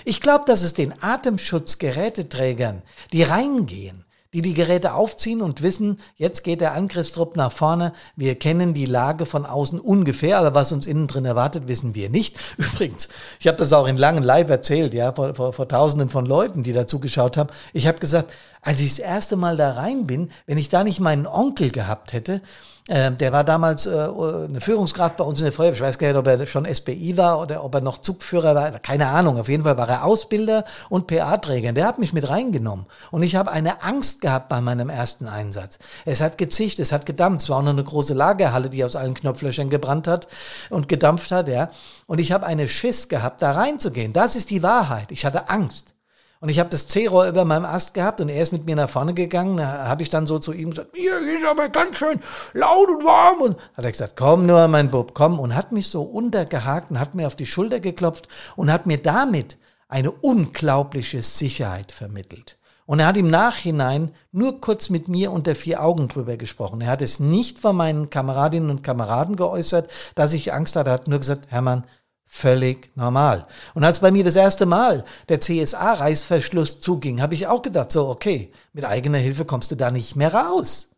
Ich 0.06 0.22
glaube, 0.22 0.46
dass 0.46 0.62
es 0.62 0.76
den 0.76 0.94
Atemschutzgeräteträgern, 1.02 2.84
die 3.12 3.24
reingehen, 3.24 4.06
die 4.38 4.44
die 4.44 4.54
Geräte 4.54 4.94
aufziehen 4.94 5.42
und 5.42 5.64
wissen, 5.64 6.00
jetzt 6.16 6.44
geht 6.44 6.62
der 6.62 6.74
Angriffstrupp 6.74 7.36
nach 7.36 7.52
vorne. 7.52 7.92
Wir 8.16 8.36
kennen 8.36 8.76
die 8.76 8.86
Lage 8.86 9.26
von 9.26 9.48
außen 9.48 9.80
ungefähr, 9.80 10.38
aber 10.38 10.54
was 10.54 10.72
uns 10.72 10.86
innen 10.86 11.08
drin 11.08 11.26
erwartet, 11.26 11.68
wissen 11.68 11.96
wir 11.96 12.12
nicht. 12.12 12.38
Übrigens, 12.58 13.10
ich 13.40 13.48
habe 13.48 13.58
das 13.58 13.74
auch 13.74 13.88
in 13.88 13.98
langen 13.98 14.22
Live 14.22 14.52
erzählt, 14.52 14.94
ja, 14.94 15.12
vor, 15.12 15.34
vor, 15.34 15.54
vor 15.54 15.68
Tausenden 15.68 16.10
von 16.10 16.28
Leuten, 16.28 16.62
die 16.62 16.72
da 16.72 16.86
zugeschaut 16.86 17.36
haben. 17.36 17.50
Ich 17.74 17.88
habe 17.88 17.98
gesagt, 17.98 18.32
als 18.62 18.80
ich 18.80 18.90
das 18.90 19.00
erste 19.00 19.38
Mal 19.38 19.58
da 19.58 19.72
rein 19.72 20.06
bin, 20.06 20.30
wenn 20.46 20.60
ich 20.60 20.70
da 20.70 20.84
nicht 20.84 21.00
meinen 21.00 21.26
Onkel 21.26 21.72
gehabt 21.72 22.14
hätte, 22.14 22.42
ähm, 22.90 23.18
der 23.18 23.34
war 23.34 23.44
damals 23.44 23.86
äh, 23.86 23.90
eine 23.92 24.62
Führungskraft 24.62 25.18
bei 25.18 25.24
uns 25.24 25.40
in 25.40 25.46
der 25.46 25.54
Feuerwehr. 25.54 25.74
Ich 25.74 25.82
weiß 25.82 25.98
gar 25.98 26.08
nicht, 26.08 26.18
ob 26.18 26.28
er 26.28 26.46
schon 26.46 26.66
SBI 26.66 27.18
war 27.18 27.42
oder 27.42 27.64
ob 27.64 27.76
er 27.76 27.82
noch 27.82 28.00
Zugführer 28.00 28.56
war. 28.56 28.72
Keine 28.80 29.08
Ahnung. 29.08 29.38
Auf 29.38 29.50
jeden 29.50 29.64
Fall 29.64 29.78
war 29.78 29.90
er 29.90 30.06
Ausbilder 30.06 30.64
und 30.90 31.08
PA-Träger. 31.08 31.74
Der 31.74 31.86
hat 31.86 32.00
mich 32.00 32.14
mit 32.14 32.30
reingenommen. 32.30 32.86
Und 33.12 33.24
ich 33.24 33.36
habe 33.36 33.52
eine 33.52 33.84
Angst 33.84 34.22
gehabt 34.22 34.48
bei 34.48 34.62
meinem 34.62 34.90
ersten 34.90 35.28
Einsatz. 35.28 35.80
Es 36.06 36.22
hat 36.22 36.38
gezicht, 36.38 36.80
es 36.80 36.94
hat 36.94 37.06
gedampft. 37.06 37.42
Es 37.42 37.50
war 37.50 37.58
auch 37.58 37.64
noch 37.64 37.72
eine 37.72 37.84
große 37.84 38.14
Lagerhalle, 38.14 38.70
die 38.70 38.86
aus 38.86 38.96
allen 38.96 39.14
Knopflöchern 39.14 39.70
gebrannt 39.70 40.08
hat 40.08 40.28
und 40.70 40.88
gedampft 40.88 41.32
hat. 41.32 41.50
Ja. 41.50 41.70
Und 42.06 42.20
ich 42.20 42.32
habe 42.32 42.46
eine 42.46 42.70
Schiss 42.70 43.10
gehabt, 43.10 43.42
da 43.42 43.52
reinzugehen. 43.52 44.14
Das 44.14 44.38
ist 44.38 44.50
die 44.50 44.64
Wahrheit. 44.64 45.12
Ich 45.12 45.26
hatte 45.26 45.50
Angst. 45.50 45.97
Und 46.40 46.50
ich 46.50 46.60
habe 46.60 46.70
das 46.70 46.88
C-Rohr 46.88 47.28
über 47.28 47.46
meinem 47.46 47.66
Ast 47.66 47.94
gehabt 47.94 48.22
und 48.22 48.30
er 48.30 48.42
ist 48.42 48.52
mit 48.52 48.66
mir 48.66 48.76
nach 48.76 48.90
vorne 48.90 49.14
gegangen. 49.14 49.58
Da 49.58 49.88
habe 49.88 50.04
ich 50.04 50.10
dann 50.10 50.28
so 50.28 50.38
zu 50.38 50.54
ihm 50.54 50.70
gesagt, 50.70 50.96
hier 50.96 51.18
ist 51.20 51.46
aber 51.46 51.70
ganz 51.70 51.98
schön 51.98 52.20
laut 52.54 52.90
und 52.90 53.04
warm. 53.04 53.42
Und 53.42 53.58
hat 53.74 53.86
er 53.86 53.92
gesagt, 53.92 54.16
komm 54.16 54.46
nur, 54.46 54.68
mein 54.68 54.92
Bub, 54.92 55.14
komm. 55.14 55.40
Und 55.40 55.56
hat 55.56 55.72
mich 55.72 55.90
so 55.90 56.04
untergehakt 56.04 56.92
und 56.92 57.00
hat 57.00 57.16
mir 57.16 57.28
auf 57.28 57.36
die 57.36 57.48
Schulter 57.48 57.80
geklopft 57.80 58.28
und 58.56 58.72
hat 58.72 58.86
mir 58.86 59.02
damit 59.02 59.58
eine 59.88 60.12
unglaubliche 60.12 61.24
Sicherheit 61.24 61.92
vermittelt. 61.92 62.58
Und 62.86 63.00
er 63.00 63.08
hat 63.08 63.18
im 63.18 63.28
Nachhinein 63.28 64.12
nur 64.32 64.62
kurz 64.62 64.90
mit 64.90 65.10
mir 65.10 65.32
unter 65.32 65.56
vier 65.56 65.84
Augen 65.84 66.08
drüber 66.08 66.38
gesprochen. 66.38 66.80
Er 66.82 66.92
hat 66.92 67.02
es 67.02 67.20
nicht 67.20 67.60
von 67.60 67.76
meinen 67.76 68.10
Kameradinnen 68.10 68.70
und 68.70 68.82
Kameraden 68.82 69.36
geäußert, 69.36 69.92
dass 70.16 70.34
ich 70.34 70.54
Angst 70.54 70.78
hatte. 70.78 70.92
Er 70.92 70.94
hat 70.94 71.08
nur 71.08 71.20
gesagt, 71.20 71.48
Hermann, 71.50 71.86
völlig 72.28 72.92
normal. 72.96 73.48
Und 73.74 73.84
als 73.84 74.00
bei 74.00 74.12
mir 74.12 74.24
das 74.24 74.36
erste 74.36 74.66
Mal 74.66 75.06
der 75.30 75.40
CSA-Reißverschluss 75.40 76.80
zuging, 76.80 77.22
habe 77.22 77.34
ich 77.34 77.48
auch 77.48 77.62
gedacht, 77.62 77.92
so, 77.92 78.10
okay, 78.10 78.52
mit 78.74 78.86
eigener 78.86 79.18
Hilfe 79.18 79.46
kommst 79.46 79.72
du 79.72 79.76
da 79.76 79.90
nicht 79.90 80.16
mehr 80.16 80.34
raus. 80.34 80.92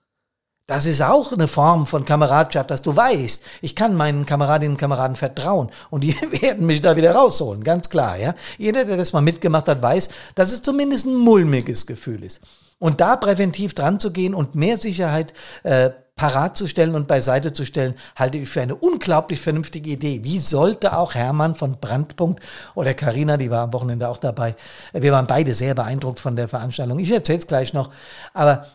Das 0.70 0.86
ist 0.86 1.02
auch 1.02 1.32
eine 1.32 1.48
Form 1.48 1.88
von 1.88 2.06
Kameradschaft, 2.06 2.70
dass 2.70 2.84
du 2.84 2.96
weißt, 2.96 3.44
ich 3.62 3.76
kann 3.76 3.96
meinen 3.96 4.28
Kameradinnen 4.28 4.74
und 4.74 4.80
Kameraden 4.80 5.16
vertrauen 5.16 5.72
und 5.90 6.04
die 6.04 6.16
werden 6.42 6.66
mich 6.68 6.82
da 6.82 6.96
wieder 6.96 7.16
rausholen, 7.16 7.64
ganz 7.64 7.90
klar, 7.90 8.18
ja. 8.18 8.36
Jeder, 8.60 8.86
der 8.86 8.96
das 8.96 9.12
mal 9.12 9.22
mitgemacht 9.22 9.68
hat, 9.68 9.82
weiß, 9.82 10.10
dass 10.36 10.52
es 10.52 10.62
zumindest 10.62 11.08
ein 11.08 11.16
mulmiges 11.16 11.88
Gefühl 11.88 12.24
ist. 12.24 12.42
Und 12.78 13.02
da 13.02 13.16
präventiv 13.16 13.74
dran 13.74 14.00
zu 14.00 14.14
gehen 14.14 14.36
und 14.36 14.54
mehr 14.54 14.78
Sicherheit 14.78 15.34
äh, 15.64 15.90
parat 16.20 16.58
zu 16.58 16.68
stellen 16.68 16.96
und 16.96 17.08
beiseite 17.08 17.54
zu 17.54 17.66
stellen, 17.66 17.96
halte 18.18 18.40
ich 18.40 18.50
für 18.50 18.62
eine 18.62 18.76
unglaublich 18.76 19.40
vernünftige 19.40 19.92
Idee. 19.92 20.20
Wie 20.26 20.38
sollte 20.38 20.98
auch 20.98 21.16
Hermann 21.16 21.56
von 21.56 21.80
Brandpunkt 21.80 22.44
oder 22.76 22.94
Karina, 22.94 23.38
die 23.38 23.50
war 23.50 23.64
am 23.64 23.72
Wochenende 23.72 24.10
auch 24.10 24.18
dabei, 24.18 24.58
wir 24.92 25.14
waren 25.14 25.28
beide 25.28 25.54
sehr 25.54 25.76
beeindruckt 25.76 26.20
von 26.20 26.36
der 26.36 26.50
Veranstaltung. 26.50 27.00
Ich 27.00 27.10
erzähle 27.10 27.40
es 27.40 27.48
gleich 27.48 27.74
noch, 27.74 27.90
aber 28.34 28.66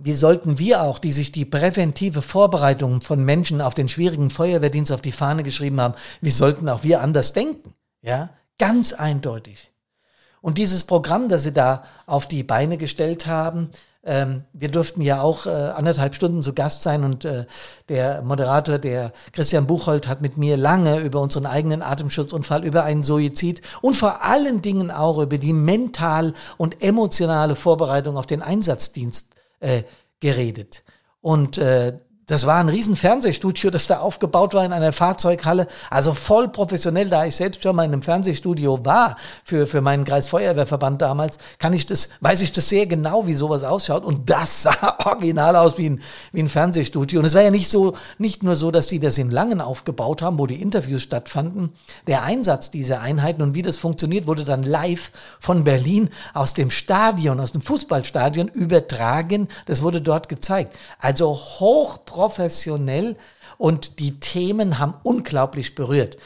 wie 0.00 0.14
sollten 0.14 0.58
wir 0.58 0.82
auch, 0.82 0.98
die 0.98 1.12
sich 1.12 1.30
die 1.30 1.44
präventive 1.44 2.20
Vorbereitung 2.20 3.00
von 3.00 3.24
Menschen 3.24 3.60
auf 3.60 3.74
den 3.74 3.88
schwierigen 3.88 4.30
Feuerwehrdienst 4.30 4.90
auf 4.90 5.00
die 5.00 5.12
Fahne 5.12 5.44
geschrieben 5.44 5.80
haben, 5.80 5.94
wie 6.20 6.30
sollten 6.30 6.68
auch 6.68 6.82
wir 6.82 7.00
anders 7.00 7.32
denken? 7.32 7.74
Ja, 8.02 8.30
ganz 8.58 8.92
eindeutig. 8.92 9.70
Und 10.40 10.58
dieses 10.58 10.82
Programm, 10.82 11.28
das 11.28 11.44
sie 11.44 11.52
da 11.52 11.84
auf 12.06 12.26
die 12.26 12.42
Beine 12.42 12.76
gestellt 12.76 13.28
haben, 13.28 13.70
ähm, 14.06 14.44
wir 14.52 14.70
durften 14.70 15.00
ja 15.00 15.20
auch 15.20 15.46
äh, 15.46 15.50
anderthalb 15.50 16.14
Stunden 16.14 16.42
zu 16.42 16.54
Gast 16.54 16.82
sein 16.82 17.02
und 17.02 17.24
äh, 17.24 17.44
der 17.88 18.22
Moderator, 18.22 18.78
der 18.78 19.12
Christian 19.32 19.66
Buchholz, 19.66 20.06
hat 20.06 20.22
mit 20.22 20.38
mir 20.38 20.56
lange 20.56 21.00
über 21.00 21.20
unseren 21.20 21.44
eigenen 21.44 21.82
Atemschutzunfall, 21.82 22.64
über 22.64 22.84
einen 22.84 23.02
Suizid 23.02 23.62
und 23.82 23.96
vor 23.96 24.22
allen 24.22 24.62
Dingen 24.62 24.92
auch 24.92 25.18
über 25.18 25.38
die 25.38 25.52
mental 25.52 26.34
und 26.56 26.82
emotionale 26.82 27.56
Vorbereitung 27.56 28.16
auf 28.16 28.26
den 28.26 28.42
Einsatzdienst 28.42 29.34
äh, 29.58 29.82
geredet. 30.20 30.84
Und 31.20 31.58
äh, 31.58 31.98
das 32.28 32.44
war 32.44 32.56
ein 32.56 32.68
riesen 32.68 32.96
Fernsehstudio, 32.96 33.70
das 33.70 33.86
da 33.86 34.00
aufgebaut 34.00 34.52
war 34.52 34.64
in 34.64 34.72
einer 34.72 34.92
Fahrzeughalle. 34.92 35.68
Also 35.90 36.12
voll 36.12 36.48
professionell, 36.48 37.08
da 37.08 37.24
ich 37.24 37.36
selbst 37.36 37.62
schon 37.62 37.76
mal 37.76 37.84
in 37.84 37.92
einem 37.92 38.02
Fernsehstudio 38.02 38.84
war 38.84 39.16
für, 39.44 39.68
für 39.68 39.80
meinen 39.80 40.04
Kreisfeuerwehrverband 40.04 41.00
damals, 41.00 41.38
kann 41.60 41.72
ich 41.72 41.86
das, 41.86 42.08
weiß 42.22 42.40
ich 42.40 42.50
das 42.50 42.68
sehr 42.68 42.86
genau, 42.86 43.28
wie 43.28 43.34
sowas 43.34 43.62
ausschaut. 43.62 44.04
Und 44.04 44.28
das 44.28 44.62
sah 44.64 44.96
original 45.04 45.54
aus 45.54 45.78
wie 45.78 45.90
ein, 45.90 46.02
wie 46.32 46.40
ein 46.40 46.48
Fernsehstudio. 46.48 47.20
Und 47.20 47.26
es 47.26 47.34
war 47.34 47.42
ja 47.42 47.52
nicht 47.52 47.70
so, 47.70 47.94
nicht 48.18 48.42
nur 48.42 48.56
so, 48.56 48.72
dass 48.72 48.88
die 48.88 48.98
das 48.98 49.18
in 49.18 49.30
Langen 49.30 49.60
aufgebaut 49.60 50.20
haben, 50.20 50.40
wo 50.40 50.48
die 50.48 50.60
Interviews 50.60 51.02
stattfanden. 51.02 51.74
Der 52.08 52.24
Einsatz 52.24 52.72
dieser 52.72 53.02
Einheiten 53.02 53.40
und 53.40 53.54
wie 53.54 53.62
das 53.62 53.76
funktioniert, 53.76 54.26
wurde 54.26 54.42
dann 54.42 54.64
live 54.64 55.12
von 55.38 55.62
Berlin 55.62 56.10
aus 56.34 56.54
dem 56.54 56.70
Stadion, 56.70 57.38
aus 57.38 57.52
dem 57.52 57.62
Fußballstadion 57.62 58.48
übertragen. 58.48 59.46
Das 59.66 59.80
wurde 59.80 60.00
dort 60.00 60.28
gezeigt. 60.28 60.74
Also 60.98 61.32
hoch 61.36 61.98
professionell 62.16 63.16
und 63.58 63.98
die 63.98 64.18
Themen 64.18 64.78
haben 64.78 64.94
unglaublich 65.02 65.74
berührt. 65.74 66.16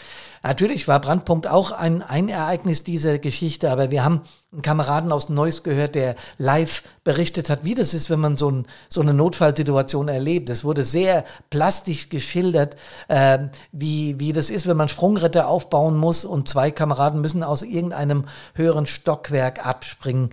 Natürlich 0.44 0.86
war 0.86 1.00
Brandpunkt 1.00 1.48
auch 1.48 1.72
ein, 1.72 2.00
ein 2.02 2.28
Ereignis 2.28 2.84
dieser 2.84 3.18
Geschichte, 3.18 3.72
aber 3.72 3.90
wir 3.90 4.04
haben 4.04 4.22
einen 4.52 4.62
Kameraden 4.62 5.10
aus 5.10 5.28
Neuss 5.28 5.64
gehört, 5.64 5.96
der 5.96 6.14
live 6.38 6.84
berichtet 7.02 7.50
hat, 7.50 7.64
wie 7.64 7.74
das 7.74 7.92
ist, 7.92 8.08
wenn 8.08 8.20
man 8.20 8.36
so, 8.36 8.52
ein, 8.52 8.66
so 8.88 9.00
eine 9.00 9.12
Notfallsituation 9.12 10.06
erlebt. 10.06 10.48
Es 10.48 10.64
wurde 10.64 10.84
sehr 10.84 11.24
plastisch 11.50 12.08
geschildert, 12.08 12.76
äh, 13.08 13.38
wie, 13.72 14.20
wie 14.20 14.32
das 14.32 14.48
ist, 14.48 14.68
wenn 14.68 14.76
man 14.76 14.88
Sprungretter 14.88 15.48
aufbauen 15.48 15.96
muss 15.96 16.24
und 16.24 16.48
zwei 16.48 16.70
Kameraden 16.70 17.20
müssen 17.20 17.42
aus 17.42 17.62
irgendeinem 17.62 18.26
höheren 18.54 18.86
Stockwerk 18.86 19.66
abspringen. 19.66 20.30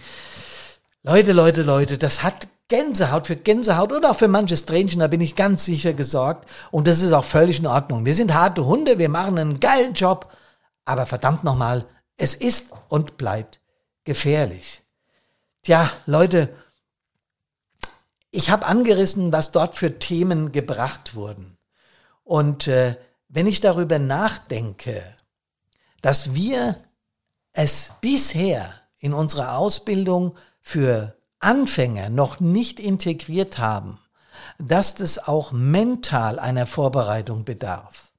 Leute, 1.01 1.31
Leute, 1.31 1.63
Leute, 1.63 1.97
das 1.97 2.21
hat 2.21 2.47
Gänsehaut 2.69 3.27
für 3.27 3.35
Gänsehaut 3.35 3.91
und 3.91 4.05
auch 4.05 4.15
für 4.15 4.27
manches 4.27 4.65
Tränchen, 4.65 4.99
da 4.99 5.07
bin 5.07 5.21
ich 5.21 5.35
ganz 5.35 5.63
sicher 5.65 5.93
gesorgt. 5.93 6.49
Und 6.71 6.87
das 6.87 7.01
ist 7.01 7.13
auch 7.13 7.23
völlig 7.23 7.59
in 7.59 7.67
Ordnung. 7.67 8.05
Wir 8.05 8.15
sind 8.15 8.33
harte 8.33 8.65
Hunde, 8.65 8.99
wir 8.99 9.09
machen 9.09 9.37
einen 9.37 9.59
geilen 9.59 9.93
Job. 9.93 10.31
Aber 10.85 11.05
verdammt 11.05 11.43
nochmal, 11.43 11.85
es 12.17 12.35
ist 12.35 12.71
und 12.89 13.17
bleibt 13.17 13.61
gefährlich. 14.03 14.83
Tja, 15.63 15.89
Leute, 16.05 16.49
ich 18.31 18.49
habe 18.49 18.65
angerissen, 18.65 19.31
was 19.31 19.51
dort 19.51 19.75
für 19.75 19.99
Themen 19.99 20.51
gebracht 20.51 21.15
wurden. 21.15 21.57
Und 22.23 22.67
äh, 22.67 22.97
wenn 23.29 23.47
ich 23.47 23.61
darüber 23.61 23.99
nachdenke, 23.99 25.03
dass 26.01 26.33
wir 26.33 26.75
es 27.53 27.93
bisher 28.01 28.73
in 28.99 29.13
unserer 29.13 29.57
Ausbildung 29.57 30.35
für 30.61 31.16
Anfänger 31.39 32.09
noch 32.09 32.39
nicht 32.39 32.79
integriert 32.79 33.57
haben, 33.57 33.99
dass 34.59 34.95
das 34.95 35.27
auch 35.27 35.51
mental 35.51 36.39
einer 36.39 36.65
Vorbereitung 36.65 37.45
bedarf. 37.45 38.11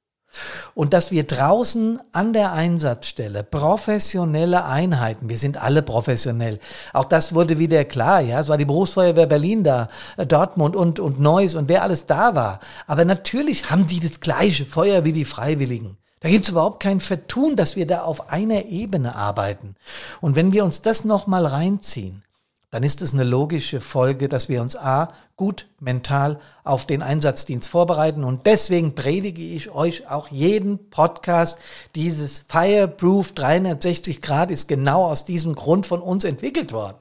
Und 0.75 0.93
dass 0.93 1.11
wir 1.11 1.27
draußen 1.27 2.01
an 2.13 2.33
der 2.33 2.53
Einsatzstelle 2.53 3.43
professionelle 3.43 4.65
Einheiten, 4.65 5.29
wir 5.29 5.39
sind 5.39 5.57
alle 5.57 5.83
professionell, 5.83 6.61
auch 6.93 7.07
das 7.07 7.35
wurde 7.35 7.59
wieder 7.59 7.85
klar, 7.85 8.21
ja, 8.21 8.39
es 8.39 8.49
war 8.49 8.59
die 8.59 8.67
Berufsfeuerwehr 8.67 9.27
Berlin 9.27 9.65
da, 9.65 9.89
äh, 10.17 10.27
Dortmund 10.27 10.77
und, 10.77 11.01
und 11.01 11.19
Neuss 11.19 11.55
und 11.55 11.69
wer 11.69 11.83
alles 11.83 12.07
da 12.07 12.35
war. 12.35 12.61
Aber 12.87 13.05
natürlich 13.05 13.71
haben 13.71 13.87
die 13.87 14.01
das 14.01 14.21
gleiche 14.21 14.67
Feuer 14.67 15.05
wie 15.05 15.13
die 15.13 15.25
Freiwilligen. 15.25 15.97
Da 16.21 16.29
gibt 16.29 16.45
es 16.45 16.51
überhaupt 16.51 16.83
kein 16.83 17.01
Vertun, 17.01 17.57
dass 17.57 17.77
wir 17.77 17.87
da 17.87 18.03
auf 18.03 18.31
einer 18.31 18.67
Ebene 18.67 19.15
arbeiten. 19.15 19.77
Und 20.21 20.37
wenn 20.37 20.53
wir 20.53 20.65
uns 20.65 20.83
das 20.83 21.05
nochmal 21.05 21.47
reinziehen, 21.47 22.23
dann 22.71 22.83
ist 22.83 23.01
es 23.01 23.15
eine 23.15 23.25
logische 23.25 23.81
Folge, 23.81 24.29
dass 24.29 24.51
wir 24.51 24.61
uns 24.61 24.77
A 24.77 25.15
gut 25.37 25.69
mental 25.81 26.39
auf 26.65 26.85
den 26.85 27.03
Einsatzdienst 27.03 27.69
vorbereiten. 27.69 28.25
Und 28.25 28.45
deswegen 28.45 28.95
predige 28.95 29.43
ich 29.43 29.71
euch 29.71 30.09
auch 30.09 30.29
jeden 30.29 30.91
Podcast. 30.91 31.59
Dieses 31.95 32.41
Fireproof 32.41 33.33
360 33.33 34.21
Grad 34.21 34.51
ist 34.51 34.69
genau 34.69 35.05
aus 35.07 35.25
diesem 35.25 35.55
Grund 35.55 35.87
von 35.87 36.03
uns 36.03 36.25
entwickelt 36.25 36.73
worden. 36.73 36.99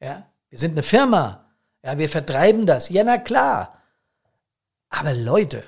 Ja, 0.00 0.26
wir 0.48 0.58
sind 0.58 0.72
eine 0.72 0.82
Firma. 0.82 1.44
Ja, 1.84 1.98
wir 1.98 2.08
vertreiben 2.08 2.64
das. 2.64 2.88
Ja, 2.88 3.04
na 3.04 3.18
klar. 3.18 3.76
Aber 4.88 5.12
Leute, 5.12 5.62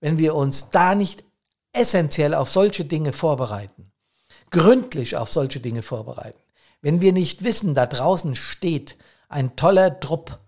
wenn 0.00 0.18
wir 0.18 0.34
uns 0.34 0.70
da 0.70 0.96
nicht 0.96 1.24
essentiell 1.72 2.34
auf 2.34 2.50
solche 2.50 2.84
Dinge 2.84 3.12
vorbereiten, 3.12 3.92
gründlich 4.50 5.16
auf 5.16 5.32
solche 5.32 5.60
Dinge 5.60 5.82
vorbereiten, 5.82 6.40
wenn 6.82 7.00
wir 7.00 7.12
nicht 7.12 7.44
wissen, 7.44 7.74
da 7.74 7.86
draußen 7.86 8.36
steht 8.36 8.96
ein 9.28 9.56
toller 9.56 10.00
Trupp, 10.00 10.38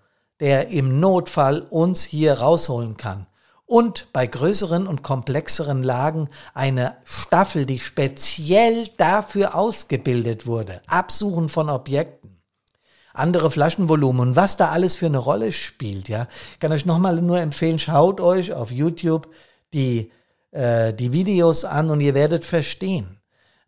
der 0.40 0.68
im 0.68 1.00
Notfall 1.00 1.60
uns 1.62 2.04
hier 2.04 2.34
rausholen 2.34 2.96
kann. 2.96 3.26
Und 3.66 4.06
bei 4.12 4.26
größeren 4.26 4.86
und 4.86 5.02
komplexeren 5.02 5.82
Lagen 5.82 6.30
eine 6.54 6.96
Staffel, 7.04 7.66
die 7.66 7.78
speziell 7.80 8.88
dafür 8.96 9.54
ausgebildet 9.54 10.46
wurde. 10.46 10.80
Absuchen 10.86 11.48
von 11.48 11.68
Objekten. 11.68 12.40
andere 13.12 13.50
Flaschenvolumen 13.50 14.28
und 14.28 14.36
was 14.36 14.56
da 14.56 14.68
alles 14.70 14.94
für 14.94 15.06
eine 15.06 15.18
Rolle 15.18 15.50
spielt, 15.50 16.08
ja. 16.08 16.28
Ich 16.52 16.60
kann 16.60 16.70
euch 16.70 16.86
nochmal 16.86 17.20
nur 17.20 17.40
empfehlen, 17.40 17.80
schaut 17.80 18.20
euch 18.20 18.52
auf 18.52 18.70
YouTube 18.70 19.28
die, 19.74 20.12
äh, 20.52 20.94
die 20.94 21.12
Videos 21.12 21.64
an 21.64 21.90
und 21.90 22.00
ihr 22.00 22.14
werdet 22.14 22.44
verstehen. 22.44 23.20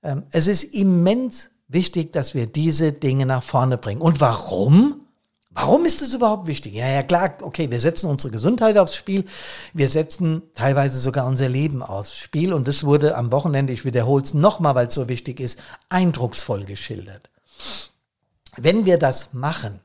Ähm, 0.02 0.24
es 0.30 0.46
ist 0.46 0.62
immens 0.62 1.50
wichtig, 1.72 2.12
dass 2.12 2.34
wir 2.34 2.46
diese 2.46 2.92
Dinge 2.92 3.26
nach 3.26 3.42
vorne 3.42 3.78
bringen. 3.78 4.00
Und 4.00 4.20
warum? 4.20 5.06
Warum 5.52 5.84
ist 5.84 6.00
das 6.00 6.14
überhaupt 6.14 6.46
wichtig? 6.46 6.74
Ja, 6.74 6.88
ja, 6.88 7.02
klar, 7.02 7.34
okay, 7.42 7.70
wir 7.70 7.80
setzen 7.80 8.08
unsere 8.08 8.32
Gesundheit 8.32 8.78
aufs 8.78 8.94
Spiel. 8.94 9.24
Wir 9.74 9.88
setzen 9.88 10.42
teilweise 10.54 11.00
sogar 11.00 11.26
unser 11.26 11.48
Leben 11.48 11.82
aufs 11.82 12.14
Spiel. 12.16 12.52
Und 12.52 12.68
das 12.68 12.84
wurde 12.84 13.16
am 13.16 13.32
Wochenende, 13.32 13.72
ich 13.72 13.84
wiederhole 13.84 14.22
es 14.22 14.32
nochmal, 14.32 14.76
weil 14.76 14.86
es 14.86 14.94
so 14.94 15.08
wichtig 15.08 15.40
ist, 15.40 15.58
eindrucksvoll 15.88 16.64
geschildert. 16.64 17.30
Wenn 18.56 18.84
wir 18.84 18.98
das 18.98 19.32
machen, 19.32 19.80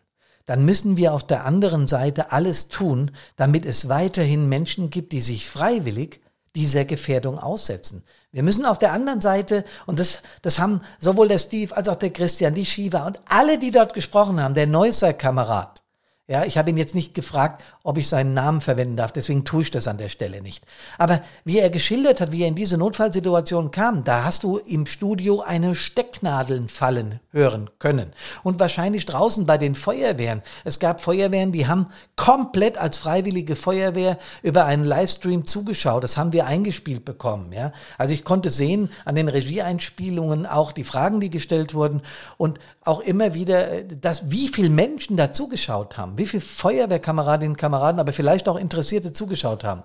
dann 0.46 0.65
müssen 0.65 0.98
wir 0.98 1.13
auf 1.13 1.25
der 1.25 1.46
anderen 1.46 1.88
Seite 1.88 2.32
alles 2.32 2.68
tun, 2.68 3.12
damit 3.36 3.65
es 3.65 3.89
weiterhin 3.89 4.48
Menschen 4.48 4.92
gibt, 4.92 5.12
die 5.12 5.22
sich 5.22 5.50
freiwillig 5.50 6.22
dieser 6.56 6.86
Gefährdung 6.86 7.39
aussetzen. 7.39 8.04
Wir 8.36 8.44
müssen 8.44 8.65
auf 8.65 8.77
der 8.77 8.92
anderen 8.92 9.22
Seite, 9.22 9.63
und 9.86 9.98
das, 9.98 10.20
das 10.42 10.60
haben 10.60 10.82
sowohl 11.00 11.30
der 11.30 11.39
Steve 11.39 11.74
als 11.74 11.88
auch 11.88 11.96
der 11.96 12.10
Christian, 12.10 12.54
die 12.54 12.65
Shiva 12.65 13.08
und 13.08 13.22
alle, 13.30 13.58
die 13.58 13.72
dort 13.72 13.94
gesprochen 13.94 14.42
haben, 14.42 14.54
der 14.54 14.68
Neusser 14.68 15.13
Kamerad, 15.13 15.82
ja, 16.27 16.44
ich 16.44 16.58
habe 16.58 16.72
ihn 16.72 16.77
jetzt 16.77 16.96
nicht 16.96 17.13
gefragt, 17.13 17.63
ob 17.84 18.00
ich 18.00 18.10
seinen 18.10 18.34
Namen 18.34 18.60
verwenden 18.60 18.98
darf, 18.98 19.12
deswegen 19.12 19.46
tue 19.46 19.62
ich 19.62 19.70
das 19.70 19.88
an 19.88 20.00
der 20.00 20.10
Stelle 20.10 20.41
nicht. 20.41 20.65
Aber 20.98 21.22
wie 21.44 21.60
er 21.60 21.70
geschildert 21.70 22.20
hat, 22.20 22.32
wie 22.32 22.41
er 22.41 22.48
in 22.48 22.55
diese 22.55 22.79
Notfallsituation 22.79 23.70
kam, 23.70 24.03
da 24.03 24.24
hast 24.24 24.41
du 24.41 24.58
im 24.58 24.88
Studio 24.88 25.41
eine 25.41 25.75
Stecknadeln 25.75 26.67
fallen 26.67 27.20
hören 27.32 27.70
können. 27.77 28.12
Und 28.41 28.60
wahrscheinlich 28.60 29.05
draußen 29.05 29.46
bei 29.46 29.60
den 29.60 29.75
Feuerwehren. 29.75 30.41
Es 30.63 30.79
gab 30.79 31.00
Feuerwehren, 31.00 31.51
die 31.51 31.67
haben 31.67 31.88
komplett 32.15 32.79
als 32.79 32.98
freiwillige 32.98 33.55
Feuerwehr 33.55 34.17
über 34.41 34.65
einen 34.65 34.84
Livestream 34.84 35.46
zugeschaut. 35.46 36.03
Das 36.03 36.17
haben 36.17 36.34
wir 36.34 36.48
eingespielt 36.48 37.05
bekommen. 37.05 37.51
Ja? 37.51 37.72
Also 38.00 38.13
ich 38.15 38.24
konnte 38.24 38.50
sehen 38.50 38.89
an 39.03 39.13
den 39.13 39.27
Regieeinspielungen 39.27 40.48
auch 40.48 40.72
die 40.72 40.84
Fragen, 40.84 41.20
die 41.20 41.29
gestellt 41.29 41.75
wurden 41.75 42.01
und 42.38 42.58
auch 42.84 43.01
immer 43.01 43.34
wieder, 43.34 43.72
äh, 43.72 43.86
dass, 43.86 44.32
wie 44.32 44.48
viele 44.48 44.70
Menschen 44.70 45.17
da 45.17 45.32
zugeschaut 45.32 45.98
haben 46.15 46.17
wie 46.17 46.25
viele 46.25 46.41
Feuerwehrkameradinnen 46.41 47.53
und 47.53 47.57
Kameraden, 47.57 48.00
aber 48.00 48.13
vielleicht 48.13 48.48
auch 48.48 48.55
Interessierte 48.55 49.12
zugeschaut 49.12 49.63
haben. 49.63 49.84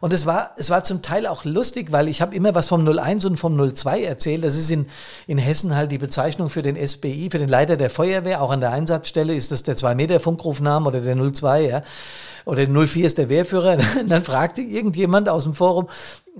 Und 0.00 0.12
es 0.12 0.26
war, 0.26 0.52
es 0.56 0.70
war 0.70 0.84
zum 0.84 1.02
Teil 1.02 1.26
auch 1.26 1.44
lustig, 1.44 1.92
weil 1.92 2.08
ich 2.08 2.22
habe 2.22 2.34
immer 2.34 2.54
was 2.54 2.68
vom 2.68 2.86
01 2.86 3.24
und 3.24 3.36
vom 3.36 3.74
02 3.74 4.04
erzählt. 4.04 4.44
Das 4.44 4.56
ist 4.56 4.70
in, 4.70 4.86
in 5.26 5.38
Hessen 5.38 5.74
halt 5.74 5.90
die 5.90 5.98
Bezeichnung 5.98 6.50
für 6.50 6.62
den 6.62 6.76
SBI, 6.76 7.28
für 7.30 7.38
den 7.38 7.48
Leiter 7.48 7.76
der 7.76 7.90
Feuerwehr. 7.90 8.42
Auch 8.42 8.50
an 8.50 8.60
der 8.60 8.70
Einsatzstelle 8.70 9.34
ist 9.34 9.50
das 9.50 9.62
der 9.62 9.76
2-Meter-Funkrufname 9.76 10.86
oder 10.88 11.00
der 11.00 11.16
02, 11.32 11.62
ja. 11.62 11.82
Oder 12.44 12.64
der 12.64 12.86
04 12.86 13.06
ist 13.06 13.18
der 13.18 13.28
Wehrführer. 13.28 13.76
Und 14.00 14.08
dann 14.08 14.22
fragte 14.22 14.62
irgendjemand 14.62 15.28
aus 15.28 15.44
dem 15.44 15.54
Forum, 15.54 15.88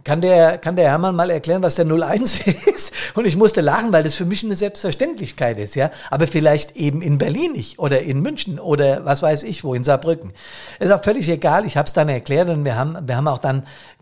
kann 0.04 0.20
der, 0.20 0.58
kann 0.58 0.76
der 0.76 0.88
Hermann 0.88 1.16
mal 1.16 1.30
erklären, 1.30 1.62
was 1.62 1.74
der 1.74 1.86
01 1.86 2.46
ist? 2.46 2.92
Und 3.14 3.26
ich 3.26 3.36
musste 3.36 3.60
lachen, 3.60 3.92
weil 3.92 4.04
das 4.04 4.14
für 4.14 4.24
mich 4.24 4.44
eine 4.44 4.56
Selbstverständlichkeit 4.56 5.58
ist, 5.58 5.74
ja. 5.74 5.90
Aber 6.10 6.26
vielleicht 6.26 6.76
eben 6.76 7.02
in 7.02 7.18
Berlin 7.18 7.52
nicht 7.52 7.78
oder 7.78 8.02
in 8.02 8.20
München 8.20 8.58
oder 8.58 9.04
was 9.04 9.22
weiß 9.22 9.42
ich 9.42 9.64
wo, 9.64 9.74
in 9.74 9.84
Saarbrücken. 9.84 10.32
Ist 10.78 10.92
auch 10.92 11.02
völlig 11.02 11.28
egal. 11.28 11.66
Ich 11.66 11.76
habe 11.76 11.86
es 11.86 11.92
dann 11.92 12.08
erklärt 12.08 12.48
und 12.48 12.64
wir 12.64 12.76
haben, 12.76 12.96
wir 13.06 13.16
haben 13.16 13.28
auch 13.28 13.38
dann 13.38 13.47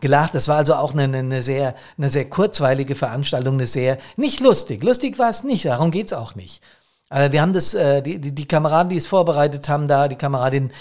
gelacht. 0.01 0.35
Das 0.35 0.47
war 0.47 0.57
also 0.57 0.75
auch 0.75 0.93
eine, 0.93 1.17
eine 1.17 1.43
sehr, 1.43 1.75
eine 1.97 2.09
sehr 2.09 2.29
kurzweilige 2.29 2.95
Veranstaltung, 2.95 3.55
eine 3.55 3.67
sehr, 3.67 3.97
nicht 4.15 4.39
lustig. 4.39 4.83
Lustig 4.83 5.19
war 5.19 5.29
es 5.29 5.43
nicht, 5.43 5.65
darum 5.65 5.91
geht's 5.91 6.13
auch 6.13 6.35
nicht. 6.35 6.61
Aber 7.09 7.31
wir 7.31 7.41
haben 7.41 7.53
das, 7.53 7.73
äh, 7.73 8.01
die, 8.01 8.19
die, 8.19 8.35
die 8.35 8.47
Kameraden, 8.47 8.89
die 8.89 8.97
es 8.97 9.07
vorbereitet 9.07 9.69
haben, 9.69 9.87
da, 9.87 10.07
die 10.07 10.15
Kameradin 10.15 10.71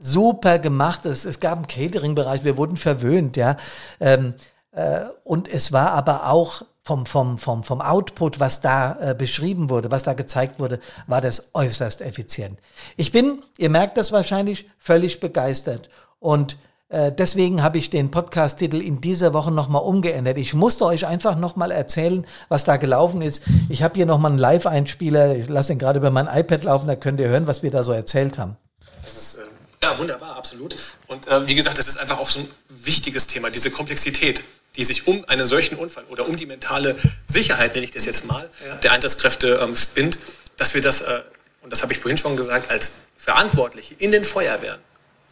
super 0.00 0.58
gemacht. 0.58 1.04
Es, 1.06 1.24
es 1.24 1.40
gab 1.40 1.56
einen 1.56 1.66
Catering-Bereich, 1.66 2.44
wir 2.44 2.56
wurden 2.56 2.76
verwöhnt, 2.76 3.36
ja. 3.36 3.56
Ähm, 4.00 4.34
äh, 4.72 5.00
und 5.24 5.48
es 5.48 5.72
war 5.72 5.92
aber 5.92 6.30
auch 6.30 6.62
vom, 6.82 7.04
vom, 7.04 7.36
vom, 7.36 7.64
vom 7.64 7.80
Output, 7.80 8.38
was 8.38 8.60
da 8.60 8.96
äh, 9.00 9.14
beschrieben 9.14 9.70
wurde, 9.70 9.90
was 9.90 10.04
da 10.04 10.12
gezeigt 10.12 10.60
wurde, 10.60 10.78
war 11.08 11.20
das 11.20 11.50
äußerst 11.52 12.00
effizient. 12.00 12.60
Ich 12.96 13.10
bin, 13.10 13.42
ihr 13.58 13.70
merkt 13.70 13.98
das 13.98 14.12
wahrscheinlich, 14.12 14.70
völlig 14.78 15.18
begeistert. 15.18 15.90
Und 16.20 16.56
deswegen 16.90 17.62
habe 17.62 17.78
ich 17.78 17.90
den 17.90 18.10
Podcast-Titel 18.10 18.80
in 18.80 19.00
dieser 19.00 19.32
Woche 19.32 19.50
nochmal 19.50 19.82
umgeändert. 19.82 20.38
Ich 20.38 20.54
musste 20.54 20.84
euch 20.84 21.06
einfach 21.06 21.36
nochmal 21.36 21.70
erzählen, 21.72 22.26
was 22.48 22.64
da 22.64 22.76
gelaufen 22.76 23.22
ist. 23.22 23.42
Ich 23.68 23.82
habe 23.82 23.94
hier 23.94 24.06
nochmal 24.06 24.30
einen 24.30 24.38
Live-Einspieler, 24.38 25.36
ich 25.36 25.48
lasse 25.48 25.72
ihn 25.72 25.78
gerade 25.78 25.98
über 25.98 26.10
mein 26.10 26.28
iPad 26.28 26.64
laufen, 26.64 26.86
da 26.86 26.94
könnt 26.94 27.18
ihr 27.18 27.28
hören, 27.28 27.46
was 27.46 27.62
wir 27.62 27.70
da 27.70 27.82
so 27.82 27.92
erzählt 27.92 28.38
haben. 28.38 28.56
Das 29.02 29.16
ist, 29.16 29.34
äh, 29.36 29.42
ja, 29.82 29.98
wunderbar, 29.98 30.36
absolut. 30.36 30.76
Und 31.08 31.26
äh, 31.26 31.48
wie 31.48 31.54
gesagt, 31.54 31.76
das 31.76 31.88
ist 31.88 31.96
einfach 31.96 32.20
auch 32.20 32.28
so 32.28 32.40
ein 32.40 32.48
wichtiges 32.68 33.26
Thema, 33.26 33.50
diese 33.50 33.70
Komplexität 33.70 34.42
die 34.76 34.84
sich 34.84 35.06
um 35.06 35.24
einen 35.28 35.46
solchen 35.46 35.76
Unfall 35.76 36.04
oder 36.08 36.28
um 36.28 36.36
die 36.36 36.46
mentale 36.46 36.96
Sicherheit, 37.26 37.74
nenne 37.74 37.84
ich 37.84 37.90
das 37.92 38.04
jetzt 38.04 38.26
mal, 38.26 38.48
ja. 38.66 38.76
der 38.76 38.92
Einsatzkräfte 38.92 39.60
ähm, 39.62 39.74
spinnt, 39.74 40.18
dass 40.56 40.74
wir 40.74 40.82
das, 40.82 41.00
äh, 41.02 41.22
und 41.62 41.70
das 41.72 41.82
habe 41.82 41.92
ich 41.92 41.98
vorhin 41.98 42.18
schon 42.18 42.36
gesagt, 42.36 42.70
als 42.70 42.96
Verantwortliche 43.16 43.94
in 43.98 44.12
den 44.12 44.24
Feuerwehren 44.24 44.80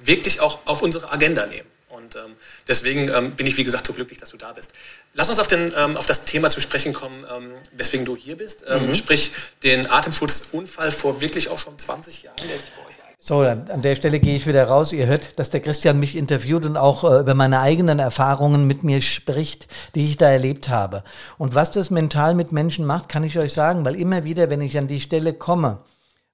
wirklich 0.07 0.41
auch 0.41 0.61
auf 0.67 0.83
unsere 0.83 1.11
Agenda 1.13 1.47
nehmen. 1.47 1.69
Und 1.89 2.17
ähm, 2.17 2.35
deswegen 2.67 3.09
ähm, 3.09 3.33
bin 3.33 3.47
ich, 3.47 3.57
wie 3.57 3.65
gesagt, 3.65 3.87
so 3.87 3.93
glücklich, 3.93 4.19
dass 4.19 4.31
du 4.31 4.37
da 4.37 4.53
bist. 4.53 4.73
Lass 5.15 5.29
uns 5.29 5.39
auf, 5.39 5.47
den, 5.47 5.73
ähm, 5.77 5.97
auf 5.97 6.07
das 6.07 6.25
Thema 6.25 6.51
zu 6.51 6.61
sprechen 6.61 6.93
kommen, 6.93 7.25
ähm, 7.35 7.53
weswegen 7.73 8.05
du 8.05 8.17
hier 8.17 8.37
bist. 8.37 8.65
Ähm, 8.69 8.89
mhm. 8.89 8.95
Sprich, 8.95 9.31
den 9.63 9.89
Atemschutzunfall 9.89 10.91
vor 10.91 11.21
wirklich 11.21 11.49
auch 11.49 11.59
schon 11.59 11.79
20 11.79 12.25
Jahren, 12.25 12.37
der 12.49 12.59
sich 12.59 12.73
bei 12.73 12.87
euch 12.87 12.95
so, 13.27 13.43
dann, 13.43 13.71
an 13.71 13.81
der 13.81 13.97
Stelle 13.97 14.21
gehe 14.21 14.37
ich 14.37 14.47
wieder 14.47 14.65
raus. 14.65 14.93
Ihr 14.93 15.07
hört, 15.07 15.39
dass 15.39 15.49
der 15.49 15.63
Christian 15.63 15.99
mich 15.99 16.15
interviewt 16.15 16.67
und 16.67 16.77
auch 16.77 17.11
äh, 17.11 17.21
über 17.21 17.33
meine 17.35 17.61
eigenen 17.61 17.99
Erfahrungen 17.99 18.67
mit 18.67 18.85
mir 18.85 19.01
spricht, 19.01 19.67
die 19.95 20.05
ich 20.05 20.19
da 20.19 20.29
erlebt 20.29 20.69
habe. 20.69 21.03
Und 21.39 21.55
was 21.55 21.71
das 21.71 21.89
mental 21.89 22.35
mit 22.35 22.53
Menschen 22.53 22.85
macht, 22.85 23.09
kann 23.09 23.25
ich 23.25 23.39
euch 23.39 23.55
sagen, 23.55 23.83
weil 23.87 23.95
immer 23.95 24.25
wieder, 24.25 24.51
wenn 24.51 24.61
ich 24.61 24.77
an 24.77 24.89
die 24.89 25.01
Stelle 25.01 25.33
komme, 25.33 25.79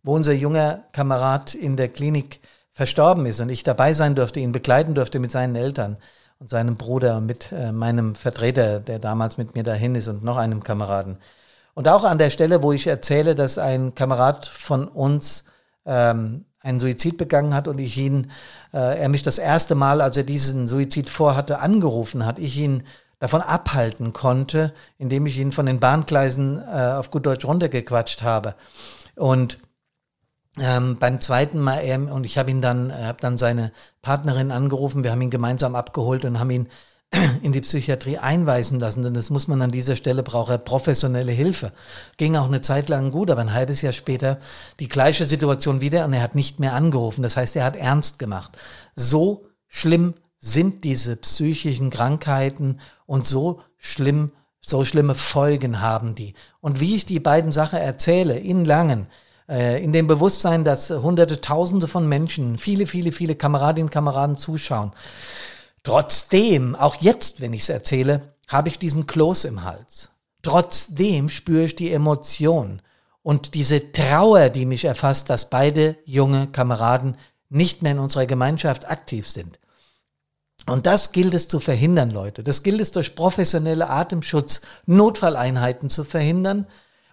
wo 0.02 0.16
unser 0.16 0.33
junger 0.33 0.83
Kamerad 0.90 1.54
in 1.54 1.76
der 1.76 1.90
Klinik 1.90 2.40
verstorben 2.72 3.26
ist 3.26 3.40
und 3.40 3.48
ich 3.48 3.62
dabei 3.62 3.94
sein 3.94 4.14
durfte, 4.14 4.40
ihn 4.40 4.52
begleiten 4.52 4.94
durfte 4.94 5.18
mit 5.18 5.30
seinen 5.30 5.56
Eltern 5.56 5.96
und 6.38 6.48
seinem 6.48 6.76
Bruder 6.76 7.18
und 7.18 7.26
mit 7.26 7.52
äh, 7.52 7.72
meinem 7.72 8.14
Vertreter, 8.14 8.80
der 8.80 8.98
damals 8.98 9.38
mit 9.38 9.54
mir 9.54 9.62
dahin 9.62 9.94
ist 9.94 10.09
und 10.09 10.24
noch 10.24 10.37
einem 10.37 10.62
Kameraden. 10.62 11.18
Und 11.74 11.88
auch 11.88 12.04
an 12.04 12.18
der 12.18 12.30
Stelle, 12.30 12.62
wo 12.62 12.72
ich 12.72 12.87
erzähle, 12.87 13.35
dass 13.35 13.59
ein 13.59 13.94
Kamerad 13.94 14.46
von 14.46 14.88
uns 14.88 15.44
ähm, 15.87 16.44
einen 16.61 16.80
Suizid 16.80 17.16
begangen 17.16 17.54
hat 17.54 17.68
und 17.68 17.78
ich 17.78 17.96
ihn, 17.96 18.30
äh, 18.72 19.00
er 19.00 19.09
mich 19.09 19.22
das 19.22 19.38
erste 19.38 19.74
Mal, 19.74 20.00
als 20.00 20.16
er 20.16 20.24
diesen 20.24 20.68
Suizid 20.68 21.09
vorhatte, 21.09 21.59
angerufen 21.61 22.26
hat, 22.26 22.38
ich 22.38 22.56
ihn 22.59 22.83
davon 23.18 23.40
abhalten 23.42 24.12
konnte, 24.12 24.72
indem 24.98 25.26
ich 25.26 25.38
ihn 25.38 25.52
von 25.52 25.66
den 25.66 25.80
Bahngleisen 25.80 26.59
äh, 26.59 26.92
auf 26.92 27.11
gut 27.11 27.26
Deutsch 27.26 27.44
runtergequatscht 27.44 28.22
habe. 28.22 28.54
Und 29.14 29.59
ähm, 30.58 30.96
beim 30.98 31.20
zweiten 31.20 31.60
Mal, 31.60 31.78
er, 31.78 32.12
und 32.12 32.24
ich 32.24 32.36
habe 32.36 32.50
ihn 32.50 32.60
dann, 32.60 32.92
habe 32.92 33.18
dann 33.20 33.38
seine 33.38 33.72
Partnerin 34.02 34.50
angerufen, 34.50 35.04
wir 35.04 35.12
haben 35.12 35.22
ihn 35.22 35.30
gemeinsam 35.30 35.76
abgeholt 35.76 36.24
und 36.24 36.40
haben 36.40 36.50
ihn 36.50 36.68
in 37.42 37.52
die 37.52 37.60
Psychiatrie 37.60 38.18
einweisen 38.18 38.80
lassen, 38.80 39.02
denn 39.02 39.14
das 39.14 39.30
muss 39.30 39.46
man 39.46 39.62
an 39.62 39.70
dieser 39.70 39.96
Stelle 39.96 40.22
braucht 40.22 40.50
er 40.50 40.58
professionelle 40.58 41.32
Hilfe. 41.32 41.72
Ging 42.16 42.36
auch 42.36 42.46
eine 42.46 42.60
Zeit 42.60 42.88
lang 42.88 43.12
gut, 43.12 43.30
aber 43.30 43.40
ein 43.40 43.52
halbes 43.52 43.82
Jahr 43.82 43.92
später 43.92 44.38
die 44.80 44.88
gleiche 44.88 45.24
Situation 45.24 45.80
wieder 45.80 46.04
und 46.04 46.12
er 46.12 46.22
hat 46.22 46.34
nicht 46.34 46.58
mehr 46.58 46.74
angerufen. 46.74 47.22
Das 47.22 47.36
heißt, 47.36 47.54
er 47.56 47.64
hat 47.64 47.76
ernst 47.76 48.18
gemacht. 48.18 48.56
So 48.96 49.46
schlimm 49.68 50.14
sind 50.38 50.84
diese 50.84 51.16
psychischen 51.16 51.90
Krankheiten 51.90 52.80
und 53.06 53.26
so 53.26 53.60
schlimm, 53.76 54.32
so 54.60 54.84
schlimme 54.84 55.14
Folgen 55.14 55.80
haben 55.80 56.14
die. 56.14 56.34
Und 56.60 56.80
wie 56.80 56.96
ich 56.96 57.06
die 57.06 57.20
beiden 57.20 57.52
Sachen 57.52 57.78
erzähle, 57.78 58.38
in 58.38 58.64
Langen, 58.64 59.02
äh, 59.02 59.29
in 59.50 59.92
dem 59.92 60.06
Bewusstsein, 60.06 60.64
dass 60.64 60.90
hunderte, 60.90 61.40
tausende 61.40 61.88
von 61.88 62.08
Menschen, 62.08 62.56
viele, 62.56 62.86
viele, 62.86 63.10
viele 63.10 63.34
Kameradinnen 63.34 63.88
und 63.88 63.92
Kameraden 63.92 64.38
zuschauen, 64.38 64.92
Trotzdem, 65.82 66.74
auch 66.74 66.96
jetzt, 66.96 67.40
wenn 67.40 67.52
ich 67.52 67.62
es 67.62 67.68
erzähle, 67.70 68.34
habe 68.48 68.68
ich 68.68 68.78
diesen 68.78 69.06
Kloß 69.06 69.44
im 69.44 69.64
Hals. 69.64 70.10
Trotzdem 70.42 71.28
spüre 71.28 71.64
ich 71.64 71.76
die 71.76 71.92
Emotion 71.92 72.82
und 73.22 73.54
diese 73.54 73.92
Trauer, 73.92 74.50
die 74.50 74.66
mich 74.66 74.84
erfasst, 74.84 75.30
dass 75.30 75.50
beide 75.50 75.96
junge 76.04 76.48
Kameraden 76.48 77.16
nicht 77.48 77.82
mehr 77.82 77.92
in 77.92 77.98
unserer 77.98 78.26
Gemeinschaft 78.26 78.90
aktiv 78.90 79.28
sind. 79.28 79.58
Und 80.66 80.86
das 80.86 81.12
gilt 81.12 81.34
es 81.34 81.48
zu 81.48 81.60
verhindern, 81.60 82.10
Leute. 82.10 82.42
Das 82.42 82.62
gilt 82.62 82.80
es 82.80 82.92
durch 82.92 83.14
professionelle 83.14 83.88
Atemschutz, 83.88 84.60
Notfalleinheiten 84.86 85.88
zu 85.88 86.04
verhindern. 86.04 86.66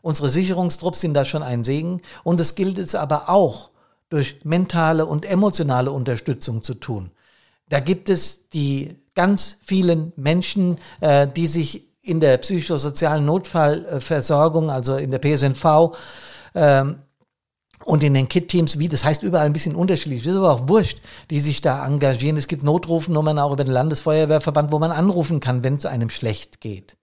Unsere 0.08 0.30
Sicherungstrupps 0.30 1.02
sind 1.02 1.16
da 1.16 1.26
schon 1.26 1.44
ein 1.44 1.66
Segen. 1.66 2.02
Und 2.24 2.40
es 2.40 2.56
gilt 2.56 2.78
es 2.78 2.96
aber 2.96 3.28
auch 3.28 3.72
durch 4.08 4.40
mentale 4.46 5.06
und 5.06 5.26
emotionale 5.26 5.92
Unterstützung 5.92 6.64
zu 6.64 6.76
tun. 6.76 7.12
Da 7.68 7.82
gibt 7.82 8.08
es 8.08 8.48
die 8.48 8.96
ganz 9.16 9.58
vielen 9.66 10.14
Menschen, 10.16 10.78
äh, 11.02 11.28
die 11.28 11.48
sich 11.48 11.90
in 12.02 12.22
der 12.22 12.38
psychosozialen 12.38 13.26
Notfallversorgung, 13.26 14.72
also 14.72 14.96
in 14.96 15.12
der 15.12 15.20
PSNV, 15.20 15.98
ähm, 16.56 17.00
und 17.84 18.02
in 18.02 18.14
den 18.14 18.30
Kit-Teams, 18.30 18.80
wie, 18.80 18.88
das 18.88 19.04
heißt 19.04 19.24
überall 19.24 19.46
ein 19.46 19.54
bisschen 19.54 19.76
unterschiedlich, 19.76 20.24
das 20.24 20.32
ist 20.32 20.38
aber 20.38 20.54
auch 20.54 20.70
wurscht, 20.70 21.02
die 21.32 21.42
sich 21.42 21.60
da 21.60 21.86
engagieren. 21.86 22.38
Es 22.38 22.48
gibt 22.48 22.64
Notrufnummern 22.64 23.40
auch 23.40 23.52
über 23.52 23.66
den 23.66 23.74
Landesfeuerwehrverband, 23.74 24.72
wo 24.72 24.80
man 24.80 24.92
anrufen 24.92 25.42
kann, 25.42 25.66
wenn 25.66 25.76
es 25.76 25.86
einem 25.86 26.10
schlecht 26.10 26.62
geht. 26.62 26.96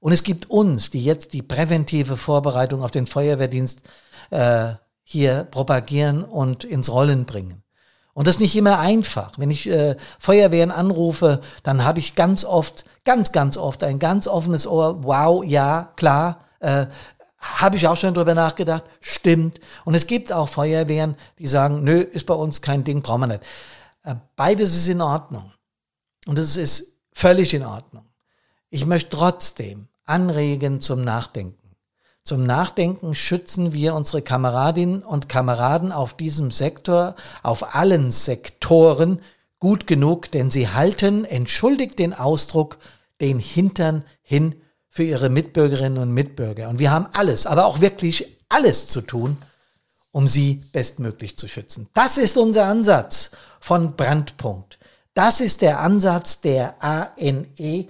Und 0.00 0.12
es 0.12 0.22
gibt 0.22 0.50
uns, 0.50 0.90
die 0.90 1.02
jetzt 1.02 1.32
die 1.32 1.42
präventive 1.42 2.16
Vorbereitung 2.16 2.82
auf 2.82 2.90
den 2.90 3.06
Feuerwehrdienst 3.06 3.82
äh, 4.30 4.74
hier 5.02 5.44
propagieren 5.44 6.22
und 6.22 6.64
ins 6.64 6.90
Rollen 6.90 7.24
bringen. 7.24 7.62
Und 8.18 8.26
das 8.26 8.36
ist 8.36 8.40
nicht 8.40 8.56
immer 8.56 8.80
einfach. 8.80 9.32
Wenn 9.38 9.50
ich 9.50 9.68
äh, 9.68 9.96
Feuerwehren 10.18 10.72
anrufe, 10.72 11.40
dann 11.62 11.84
habe 11.84 12.00
ich 12.00 12.16
ganz 12.16 12.44
oft, 12.44 12.84
ganz, 13.04 13.30
ganz 13.30 13.56
oft 13.56 13.84
ein 13.84 14.00
ganz 14.00 14.26
offenes 14.26 14.66
Ohr. 14.66 15.04
Wow, 15.04 15.44
ja, 15.44 15.92
klar. 15.96 16.40
Äh, 16.58 16.86
habe 17.38 17.76
ich 17.76 17.86
auch 17.86 17.96
schon 17.96 18.14
drüber 18.14 18.34
nachgedacht. 18.34 18.84
Stimmt. 19.00 19.60
Und 19.84 19.94
es 19.94 20.08
gibt 20.08 20.32
auch 20.32 20.48
Feuerwehren, 20.48 21.16
die 21.38 21.46
sagen, 21.46 21.84
nö, 21.84 22.00
ist 22.00 22.26
bei 22.26 22.34
uns 22.34 22.60
kein 22.60 22.82
Ding, 22.82 23.02
brauchen 23.02 23.20
wir 23.20 23.26
nicht. 23.28 23.44
Äh, 24.02 24.16
beides 24.34 24.74
ist 24.74 24.88
in 24.88 25.00
Ordnung. 25.00 25.52
Und 26.26 26.38
es 26.38 26.56
ist 26.56 26.98
völlig 27.12 27.54
in 27.54 27.64
Ordnung. 27.64 28.07
Ich 28.70 28.84
möchte 28.84 29.10
trotzdem 29.10 29.88
anregen 30.04 30.80
zum 30.80 31.02
Nachdenken. 31.02 31.76
Zum 32.22 32.44
Nachdenken 32.44 33.14
schützen 33.14 33.72
wir 33.72 33.94
unsere 33.94 34.20
Kameradinnen 34.20 35.02
und 35.02 35.30
Kameraden 35.30 35.92
auf 35.92 36.14
diesem 36.14 36.50
Sektor, 36.50 37.14
auf 37.42 37.74
allen 37.74 38.10
Sektoren 38.10 39.22
gut 39.58 39.86
genug, 39.86 40.30
denn 40.30 40.50
sie 40.50 40.68
halten, 40.68 41.24
entschuldigt 41.24 41.98
den 41.98 42.12
Ausdruck, 42.12 42.78
den 43.20 43.38
Hintern 43.38 44.04
hin 44.20 44.56
für 44.88 45.04
ihre 45.04 45.30
Mitbürgerinnen 45.30 45.98
und 45.98 46.12
Mitbürger. 46.12 46.68
Und 46.68 46.78
wir 46.78 46.90
haben 46.90 47.08
alles, 47.14 47.46
aber 47.46 47.64
auch 47.64 47.80
wirklich 47.80 48.38
alles 48.50 48.88
zu 48.88 49.00
tun, 49.00 49.38
um 50.12 50.28
sie 50.28 50.62
bestmöglich 50.72 51.38
zu 51.38 51.48
schützen. 51.48 51.88
Das 51.94 52.18
ist 52.18 52.36
unser 52.36 52.66
Ansatz 52.66 53.30
von 53.60 53.96
Brandpunkt. 53.96 54.78
Das 55.14 55.40
ist 55.40 55.62
der 55.62 55.80
Ansatz 55.80 56.42
der 56.42 56.82
ANE, 56.82 57.88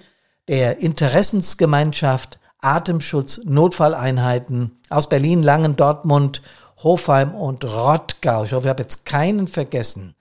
der 0.49 0.79
Interessensgemeinschaft 0.79 2.39
Atemschutz 2.59 3.41
Notfalleinheiten 3.45 4.71
aus 4.89 5.07
Berlin, 5.07 5.43
Langen, 5.43 5.75
Dortmund, 5.75 6.41
Hofheim 6.77 7.35
und 7.35 7.63
Rottgau. 7.65 8.43
Ich 8.43 8.53
hoffe, 8.53 8.65
ich 8.65 8.69
habe 8.69 8.81
jetzt 8.81 9.05
keinen 9.05 9.47
vergessen. 9.47 10.15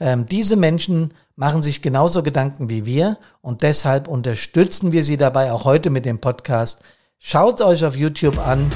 Ähm, 0.00 0.24
diese 0.24 0.56
Menschen 0.56 1.12
machen 1.36 1.60
sich 1.60 1.82
genauso 1.82 2.22
Gedanken 2.22 2.70
wie 2.70 2.86
wir 2.86 3.18
und 3.42 3.62
deshalb 3.62 4.08
unterstützen 4.08 4.92
wir 4.92 5.04
sie 5.04 5.18
dabei 5.18 5.52
auch 5.52 5.64
heute 5.64 5.90
mit 5.90 6.06
dem 6.06 6.20
Podcast. 6.20 6.80
Schaut 7.18 7.60
euch 7.60 7.84
auf 7.84 7.96
YouTube 7.96 8.38
an, 8.38 8.70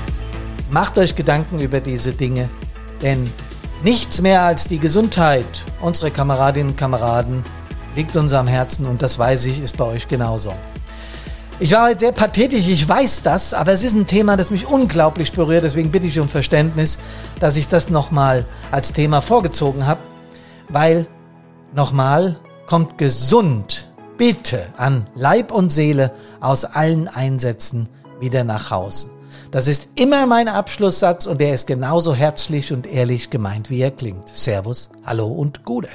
macht 0.71 0.99
euch 0.99 1.15
Gedanken 1.15 1.61
über 1.61 1.81
diese 1.81 2.13
Dinge, 2.13 2.49
denn 3.01 3.33
nichts 3.83 4.21
mehr 4.21 4.43
als 4.43 4.65
die 4.65 4.79
Gesundheit 4.79 5.65
unserer 5.81 6.11
Kameradinnen 6.11 6.73
und 6.73 6.77
Kameraden 6.77 7.43
liegt 7.97 8.17
uns 8.17 8.35
am 8.35 8.47
Herzen 8.47 8.85
und 8.85 9.01
das 9.01 9.19
weiß 9.19 9.47
ich, 9.47 9.63
ist 9.63 9.79
bei 9.79 9.85
euch 9.85 10.07
genauso. 10.07 10.53
Ich 11.63 11.73
war 11.73 11.89
heute 11.89 12.01
sehr 12.01 12.13
pathetisch, 12.13 12.69
ich 12.69 12.89
weiß 12.89 13.21
das, 13.21 13.53
aber 13.53 13.73
es 13.73 13.85
ist 13.85 13.93
ein 13.93 14.07
Thema, 14.07 14.39
das 14.39 14.49
mich 14.51 14.67
unglaublich 14.67 15.33
berührt, 15.33 15.63
deswegen 15.63 15.91
bitte 15.91 16.07
ich 16.07 16.19
um 16.19 16.27
Verständnis, 16.27 16.99
dass 17.39 17.59
ich 17.59 17.69
das 17.69 17.91
nochmal 17.91 18.47
als 18.71 18.95
Thema 18.95 19.21
vorgezogen 19.21 19.87
habe, 19.87 20.01
weil 20.71 21.07
nochmal 21.75 22.41
kommt 22.67 22.97
gesund, 22.97 23.93
bitte, 24.17 24.69
an 24.79 25.07
Leib 25.15 25.53
und 25.53 25.71
Seele 25.71 26.13
aus 26.41 26.65
allen 26.65 27.09
Einsätzen 27.09 27.91
wieder 28.21 28.43
nach 28.43 28.71
Hause. 28.71 29.11
Das 29.51 29.69
ist 29.69 29.91
immer 29.97 30.25
mein 30.25 30.49
Abschlusssatz 30.49 31.27
und 31.27 31.43
der 31.43 31.53
ist 31.53 31.67
genauso 31.67 32.15
herzlich 32.15 32.73
und 32.73 32.87
ehrlich 32.87 33.29
gemeint, 33.29 33.69
wie 33.69 33.83
er 33.83 33.91
klingt. 33.91 34.35
Servus, 34.35 34.89
hallo 35.05 35.27
und 35.27 35.63
Gude. 35.67 35.91